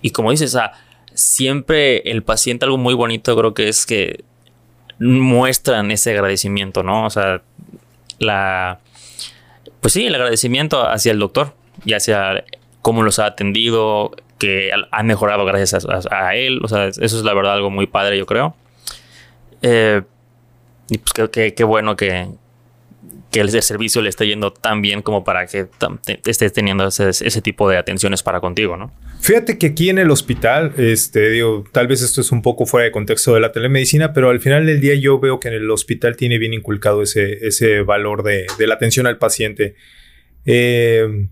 Y 0.00 0.10
como 0.10 0.30
dices, 0.30 0.56
siempre 1.12 2.08
el 2.08 2.22
paciente 2.22 2.66
algo 2.66 2.78
muy 2.78 2.94
bonito 2.94 3.36
creo 3.36 3.52
que 3.52 3.68
es 3.68 3.84
que 3.84 4.22
muestran 5.00 5.90
ese 5.90 6.12
agradecimiento, 6.12 6.84
¿no? 6.84 7.04
O 7.04 7.10
sea, 7.10 7.42
la... 8.20 8.78
Pues 9.80 9.92
sí, 9.92 10.06
el 10.06 10.14
agradecimiento 10.14 10.88
hacia 10.88 11.10
el 11.10 11.18
doctor 11.18 11.52
y 11.84 11.94
hacia 11.94 12.44
cómo 12.80 13.02
los 13.02 13.18
ha 13.18 13.26
atendido, 13.26 14.12
que 14.38 14.70
han 14.92 15.06
mejorado 15.08 15.44
gracias 15.46 15.84
a, 15.84 16.36
él. 16.36 16.60
O 16.62 16.68
sea, 16.68 16.86
eso 16.86 17.04
es 17.04 17.24
la 17.24 17.34
verdad 17.34 17.54
algo 17.54 17.70
muy 17.70 17.88
padre, 17.88 18.16
yo 18.16 18.26
creo. 18.26 18.54
Eh, 19.62 20.02
y 20.90 20.98
pues 20.98 21.28
qué 21.32 21.64
bueno 21.64 21.96
que, 21.96 22.28
el 23.40 23.50
servicio 23.62 24.02
le 24.02 24.08
esté 24.08 24.26
yendo 24.26 24.52
tan 24.52 24.82
bien 24.82 25.02
como 25.02 25.24
para 25.24 25.46
que 25.46 25.66
estés 26.24 26.52
teniendo 26.52 26.86
ese, 26.86 27.42
tipo 27.42 27.68
de 27.68 27.78
atenciones 27.78 28.22
para 28.22 28.40
contigo, 28.40 28.76
¿no? 28.76 28.92
Fíjate 29.20 29.58
que 29.58 29.68
aquí 29.68 29.90
en 29.90 29.98
el 29.98 30.10
hospital, 30.10 30.72
este, 30.76 31.30
digo, 31.30 31.64
tal 31.72 31.86
vez 31.86 32.02
esto 32.02 32.20
es 32.20 32.32
un 32.32 32.42
poco 32.42 32.66
fuera 32.66 32.84
de 32.84 32.92
contexto 32.92 33.34
de 33.34 33.40
la 33.40 33.52
telemedicina, 33.52 34.12
pero 34.12 34.30
al 34.30 34.40
final 34.40 34.66
del 34.66 34.80
día 34.80 34.94
yo 34.94 35.18
veo 35.18 35.40
que 35.40 35.48
en 35.48 35.54
el 35.54 35.70
hospital 35.70 36.16
tiene 36.16 36.38
bien 36.38 36.54
inculcado 36.54 37.02
ese, 37.02 37.80
valor 37.82 38.22
de, 38.22 38.46
la 38.58 38.74
atención 38.74 39.06
al 39.06 39.18
paciente. 39.18 39.74
Eh, 40.44 41.28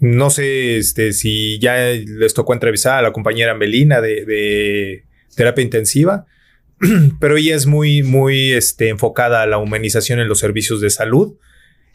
no 0.00 0.30
sé 0.30 0.76
este, 0.76 1.12
si 1.12 1.58
ya 1.58 1.76
les 1.76 2.34
tocó 2.34 2.52
entrevistar 2.52 2.98
a 2.98 3.02
la 3.02 3.12
compañera 3.12 3.54
Melina 3.54 4.00
de 4.00 5.04
terapia 5.34 5.62
intensiva 5.62 6.26
pero 7.20 7.36
ella 7.36 7.54
es 7.54 7.66
muy, 7.66 8.02
muy 8.02 8.52
este, 8.52 8.88
enfocada 8.88 9.42
a 9.42 9.46
la 9.46 9.58
humanización 9.58 10.20
en 10.20 10.28
los 10.28 10.38
servicios 10.38 10.80
de 10.80 10.90
salud 10.90 11.36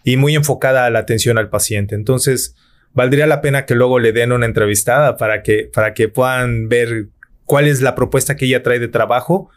y 0.03 0.17
muy 0.17 0.35
enfocada 0.35 0.85
a 0.85 0.89
la 0.89 0.99
atención 0.99 1.37
al 1.37 1.49
paciente. 1.49 1.95
Entonces, 1.95 2.55
valdría 2.93 3.27
la 3.27 3.41
pena 3.41 3.65
que 3.65 3.75
luego 3.75 3.99
le 3.99 4.11
den 4.11 4.31
una 4.31 4.45
entrevistada 4.45 5.17
para 5.17 5.43
que, 5.43 5.69
para 5.73 5.93
que 5.93 6.09
puedan 6.09 6.69
ver 6.69 7.07
cuál 7.45 7.67
es 7.67 7.81
la 7.81 7.95
propuesta 7.95 8.35
que 8.35 8.45
ella 8.45 8.63
trae 8.63 8.79
de 8.79 8.87
trabajo 8.87 9.49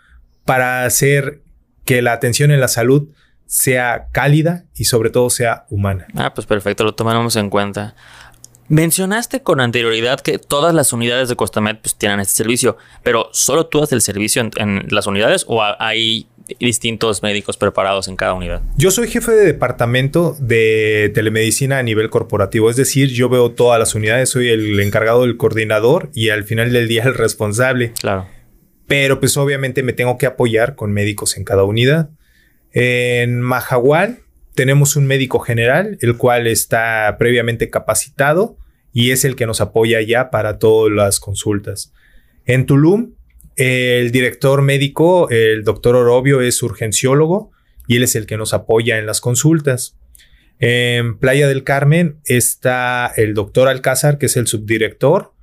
para 0.44 0.84
hacer 0.84 1.42
que 1.84 2.02
la 2.02 2.12
atención 2.12 2.50
en 2.50 2.60
la 2.60 2.68
salud 2.68 3.08
sea 3.46 4.08
cálida 4.12 4.64
y 4.74 4.84
sobre 4.84 5.10
todo 5.10 5.30
sea 5.30 5.66
humana. 5.70 6.06
Ah, 6.14 6.34
pues 6.34 6.46
perfecto, 6.46 6.84
lo 6.84 6.94
tomaremos 6.94 7.36
en 7.36 7.48
cuenta. 7.48 7.94
Mencionaste 8.68 9.42
con 9.42 9.60
anterioridad 9.60 10.20
que 10.20 10.38
todas 10.38 10.74
las 10.74 10.92
unidades 10.92 11.28
de 11.28 11.36
Costamed 11.36 11.76
pues, 11.76 11.94
tienen 11.94 12.20
este 12.20 12.34
servicio, 12.34 12.76
pero 13.02 13.28
¿solo 13.32 13.66
tú 13.66 13.82
haces 13.82 13.92
el 13.92 14.00
servicio 14.02 14.42
en, 14.42 14.50
en 14.56 14.86
las 14.90 15.06
unidades 15.06 15.44
o 15.48 15.62
hay 15.62 16.26
distintos 16.60 17.22
médicos 17.22 17.56
preparados 17.56 18.08
en 18.08 18.16
cada 18.16 18.34
unidad? 18.34 18.62
Yo 18.76 18.90
soy 18.90 19.08
jefe 19.08 19.32
de 19.32 19.44
departamento 19.44 20.36
de 20.38 21.10
telemedicina 21.14 21.78
a 21.78 21.82
nivel 21.82 22.10
corporativo, 22.10 22.70
es 22.70 22.76
decir, 22.76 23.08
yo 23.08 23.28
veo 23.28 23.52
todas 23.52 23.78
las 23.78 23.94
unidades, 23.94 24.30
soy 24.30 24.48
el 24.48 24.78
encargado 24.80 25.22
del 25.22 25.36
coordinador 25.36 26.10
y 26.14 26.30
al 26.30 26.44
final 26.44 26.72
del 26.72 26.88
día 26.88 27.04
el 27.04 27.14
responsable. 27.14 27.92
Claro. 28.00 28.26
Pero 28.86 29.18
pues 29.18 29.36
obviamente 29.36 29.82
me 29.82 29.92
tengo 29.92 30.16
que 30.16 30.26
apoyar 30.26 30.76
con 30.76 30.92
médicos 30.92 31.36
en 31.36 31.44
cada 31.44 31.64
unidad. 31.64 32.10
En 32.72 33.40
Mahahual 33.40 34.20
tenemos 34.56 34.96
un 34.96 35.06
médico 35.06 35.38
general, 35.38 35.98
el 36.00 36.16
cual 36.16 36.48
está 36.48 37.14
previamente 37.18 37.70
capacitado 37.70 38.58
y 38.92 39.12
es 39.12 39.24
el 39.24 39.36
que 39.36 39.46
nos 39.46 39.60
apoya 39.60 40.00
ya 40.00 40.30
para 40.30 40.58
todas 40.58 40.92
las 40.92 41.20
consultas. 41.20 41.92
En 42.46 42.66
Tulum, 42.66 43.14
el 43.56 44.10
director 44.10 44.62
médico, 44.62 45.28
el 45.30 45.62
doctor 45.62 45.94
Orobio, 45.94 46.40
es 46.40 46.62
urgenciólogo 46.62 47.52
y 47.86 47.96
él 47.96 48.02
es 48.02 48.16
el 48.16 48.26
que 48.26 48.36
nos 48.36 48.54
apoya 48.54 48.98
en 48.98 49.06
las 49.06 49.20
consultas. 49.20 49.96
En 50.58 51.18
Playa 51.18 51.46
del 51.46 51.62
Carmen 51.62 52.16
está 52.24 53.12
el 53.16 53.34
doctor 53.34 53.68
Alcázar, 53.68 54.16
que 54.16 54.26
es 54.26 54.36
el 54.38 54.46
subdirector, 54.46 55.34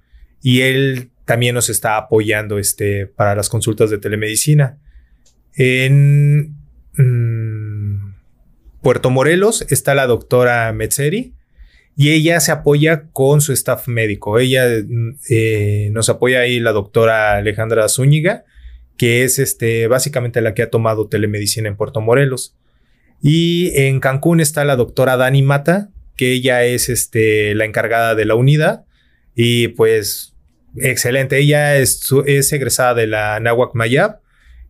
y 0.42 0.62
él 0.62 1.12
también 1.26 1.54
nos 1.54 1.70
está 1.70 1.98
apoyando 1.98 2.58
este, 2.58 3.06
para 3.06 3.36
las 3.36 3.50
consultas 3.50 3.92
de 3.92 4.00
telemedicina. 4.00 4.80
En 5.56 6.63
Puerto 8.84 9.10
Morelos 9.10 9.66
está 9.70 9.96
la 9.96 10.06
doctora 10.08 10.72
Metzeri 10.74 11.34
y 11.96 12.12
ella 12.12 12.40
se 12.42 12.52
apoya 12.52 13.06
con 13.14 13.40
su 13.40 13.54
staff 13.54 13.88
médico. 13.88 14.40
Ella 14.40 14.66
eh, 15.30 15.90
nos 15.94 16.10
apoya 16.10 16.42
ahí 16.42 16.60
la 16.60 16.74
doctora 16.74 17.38
Alejandra 17.38 17.88
Zúñiga, 17.88 18.44
que 18.98 19.24
es 19.24 19.40
este, 19.40 19.88
básicamente 19.88 20.42
la 20.42 20.54
que 20.54 20.64
ha 20.64 20.70
tomado 20.70 21.08
telemedicina 21.08 21.70
en 21.70 21.78
Puerto 21.78 22.02
Morelos. 22.02 22.58
Y 23.22 23.72
en 23.80 24.02
Cancún 24.02 24.42
está 24.42 24.66
la 24.66 24.76
doctora 24.76 25.16
Dani 25.16 25.44
Mata, 25.44 25.90
que 26.18 26.34
ella 26.34 26.66
es 26.66 26.90
este, 26.90 27.56
la 27.56 27.64
encargada 27.64 28.16
de 28.16 28.26
la 28.26 28.36
unidad. 28.36 28.84
Y 29.34 29.70
pues, 29.70 30.36
excelente. 30.76 31.38
Ella 31.38 31.78
es, 31.78 32.10
es 32.26 32.52
egresada 32.52 32.96
de 32.96 33.08
la 33.08 33.40
Nahuac 33.40 33.76
Mayab 33.76 34.23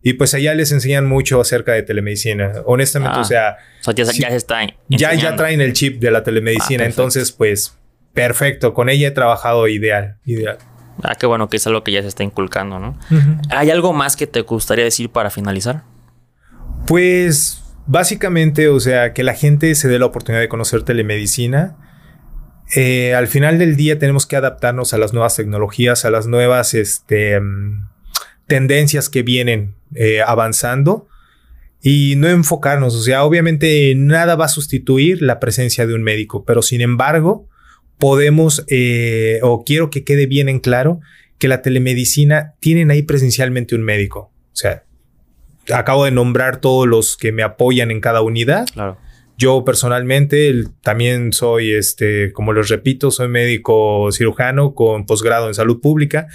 y 0.06 0.12
pues 0.12 0.34
allá 0.34 0.54
les 0.54 0.70
enseñan 0.70 1.06
mucho 1.06 1.40
acerca 1.40 1.72
de 1.72 1.82
telemedicina. 1.82 2.52
Honestamente, 2.66 3.16
o 3.18 3.22
Ah. 3.22 3.24
sea, 3.24 3.56
O 3.80 3.84
sea, 3.84 3.94
ya, 3.94 4.04
ya 4.04 4.28
se 4.30 4.36
está 4.36 4.60
ya, 4.88 5.14
ya 5.14 5.34
traen 5.34 5.60
el 5.62 5.72
chip 5.72 5.98
de 6.00 6.10
la 6.10 6.22
telemedicina. 6.22 6.84
Ah, 6.84 6.86
entonces, 6.86 7.32
pues, 7.32 7.78
perfecto. 8.12 8.74
Con 8.74 8.90
ella 8.90 9.08
he 9.08 9.10
trabajado 9.12 9.66
ideal, 9.66 10.18
ideal. 10.26 10.58
Ah, 11.02 11.14
qué 11.18 11.24
bueno 11.26 11.48
que 11.48 11.56
es 11.56 11.66
algo 11.66 11.82
que 11.82 11.90
ya 11.90 12.02
se 12.02 12.08
está 12.08 12.22
inculcando, 12.22 12.78
¿no? 12.78 12.98
¿Hay 13.50 13.70
algo 13.70 13.92
más 13.94 14.14
que 14.14 14.26
te 14.26 14.42
gustaría 14.42 14.84
decir 14.84 15.08
para 15.10 15.30
finalizar? 15.30 15.82
Pues, 16.86 17.62
básicamente, 17.86 18.68
o 18.68 18.80
sea, 18.80 19.12
que 19.14 19.22
la 19.22 19.34
gente 19.34 19.74
se 19.74 19.88
dé 19.88 19.98
la 19.98 20.06
oportunidad 20.06 20.40
de 20.42 20.48
conocer 20.48 20.82
telemedicina. 20.82 21.76
Eh, 22.76 23.14
al 23.14 23.26
final 23.26 23.58
del 23.58 23.76
día 23.76 23.98
tenemos 23.98 24.26
que 24.26 24.36
adaptarnos 24.36 24.92
a 24.94 24.98
las 24.98 25.12
nuevas 25.12 25.36
tecnologías, 25.36 26.04
a 26.04 26.10
las 26.10 26.26
nuevas 26.26 26.74
este, 26.74 27.40
mm, 27.40 27.88
tendencias 28.46 29.08
que 29.08 29.22
vienen 29.22 29.74
eh, 29.94 30.20
avanzando 30.26 31.08
y 31.82 32.14
no 32.16 32.28
enfocarnos. 32.28 32.94
O 32.94 33.02
sea, 33.02 33.24
obviamente 33.24 33.94
nada 33.96 34.36
va 34.36 34.46
a 34.46 34.48
sustituir 34.48 35.20
la 35.22 35.38
presencia 35.40 35.86
de 35.86 35.94
un 35.94 36.02
médico, 36.02 36.44
pero 36.44 36.62
sin 36.62 36.80
embargo, 36.80 37.48
podemos, 37.98 38.64
eh, 38.68 39.38
o 39.42 39.64
quiero 39.64 39.90
que 39.90 40.04
quede 40.04 40.26
bien 40.26 40.48
en 40.48 40.60
claro, 40.60 41.00
que 41.38 41.48
la 41.48 41.62
telemedicina 41.62 42.54
tienen 42.60 42.90
ahí 42.90 43.02
presencialmente 43.02 43.74
un 43.74 43.82
médico. 43.82 44.32
O 44.52 44.56
sea, 44.56 44.84
acabo 45.72 46.04
de 46.04 46.10
nombrar 46.10 46.60
todos 46.60 46.86
los 46.86 47.16
que 47.16 47.32
me 47.32 47.42
apoyan 47.42 47.90
en 47.90 48.00
cada 48.00 48.22
unidad. 48.22 48.66
Claro. 48.72 48.98
Yo 49.36 49.64
personalmente 49.64 50.48
el- 50.48 50.68
también 50.80 51.32
soy, 51.32 51.72
este, 51.72 52.32
como 52.32 52.52
les 52.52 52.68
repito, 52.68 53.10
soy 53.10 53.28
médico 53.28 54.10
cirujano 54.12 54.74
con 54.74 55.06
posgrado 55.06 55.48
en 55.48 55.54
salud 55.54 55.80
pública. 55.80 56.28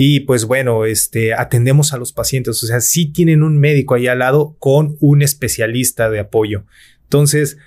Y 0.00 0.20
pues 0.20 0.44
bueno, 0.44 0.84
este, 0.84 1.34
atendemos 1.34 1.92
a 1.92 1.98
los 1.98 2.12
pacientes. 2.12 2.62
O 2.62 2.66
sea, 2.68 2.80
sí 2.80 3.06
tienen 3.06 3.42
un 3.42 3.58
médico 3.58 3.96
ahí 3.96 4.06
al 4.06 4.20
lado 4.20 4.54
con 4.60 4.96
un 5.00 5.22
especialista 5.22 6.08
de 6.08 6.20
apoyo. 6.20 6.66
Entonces, 7.02 7.58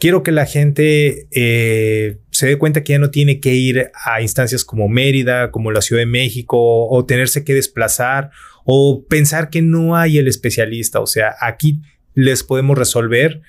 quiero 0.00 0.24
que 0.24 0.32
la 0.32 0.46
gente 0.46 1.28
eh, 1.30 2.18
se 2.32 2.48
dé 2.48 2.58
cuenta 2.58 2.82
que 2.82 2.94
ya 2.94 2.98
no 2.98 3.12
tiene 3.12 3.38
que 3.38 3.54
ir 3.54 3.92
a 4.04 4.20
instancias 4.20 4.64
como 4.64 4.88
Mérida, 4.88 5.52
como 5.52 5.70
la 5.70 5.80
Ciudad 5.80 6.02
de 6.02 6.06
México, 6.06 6.88
o 6.88 7.06
tenerse 7.06 7.44
que 7.44 7.54
desplazar, 7.54 8.32
o 8.64 9.04
pensar 9.08 9.48
que 9.48 9.62
no 9.62 9.94
hay 9.94 10.18
el 10.18 10.26
especialista. 10.26 10.98
O 10.98 11.06
sea, 11.06 11.36
aquí 11.40 11.82
les 12.14 12.42
podemos 12.42 12.76
resolver 12.76 13.42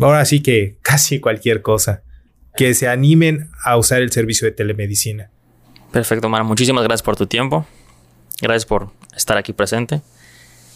ahora 0.00 0.24
sí 0.24 0.40
que 0.40 0.78
casi 0.82 1.20
cualquier 1.20 1.62
cosa. 1.62 2.02
Que 2.56 2.74
se 2.74 2.88
animen 2.88 3.50
a 3.64 3.76
usar 3.76 4.02
el 4.02 4.10
servicio 4.10 4.46
de 4.46 4.52
telemedicina. 4.52 5.31
Perfecto, 5.92 6.26
Omar. 6.26 6.42
Muchísimas 6.44 6.82
gracias 6.84 7.02
por 7.02 7.16
tu 7.16 7.26
tiempo. 7.26 7.66
Gracias 8.40 8.66
por 8.66 8.90
estar 9.14 9.36
aquí 9.36 9.52
presente. 9.52 10.00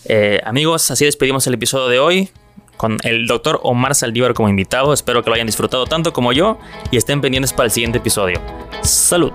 Eh, 0.04 0.40
amigos, 0.44 0.90
así 0.90 1.04
despedimos 1.04 1.46
el 1.46 1.54
episodio 1.54 1.88
de 1.88 1.98
hoy 1.98 2.30
con 2.76 2.98
el 3.02 3.26
doctor 3.26 3.58
Omar 3.62 3.94
Saldívar 3.94 4.34
como 4.34 4.48
invitado. 4.48 4.92
Espero 4.92 5.22
que 5.24 5.30
lo 5.30 5.34
hayan 5.34 5.46
disfrutado 5.46 5.86
tanto 5.86 6.12
como 6.12 6.32
yo 6.32 6.58
y 6.90 6.96
estén 6.96 7.20
pendientes 7.20 7.52
para 7.52 7.64
el 7.64 7.70
siguiente 7.70 7.98
episodio. 7.98 8.40
Salud. 8.82 9.32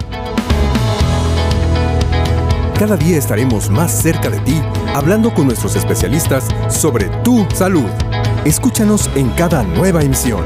Cada 2.78 2.98
día 2.98 3.18
estaremos 3.18 3.70
más 3.70 4.02
cerca 4.02 4.30
de 4.30 4.40
ti 4.40 4.60
hablando 4.96 5.34
con 5.34 5.46
nuestros 5.46 5.76
especialistas 5.76 6.48
sobre 6.70 7.10
tu 7.24 7.46
salud. 7.54 7.90
Escúchanos 8.46 9.10
en 9.16 9.30
cada 9.32 9.64
nueva 9.64 10.02
emisión. 10.02 10.46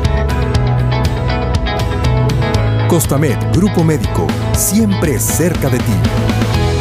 Costamed 2.87 3.37
Grupo 3.51 3.83
Médico, 3.83 4.27
siempre 4.53 5.19
cerca 5.19 5.69
de 5.69 5.79
ti. 5.79 6.74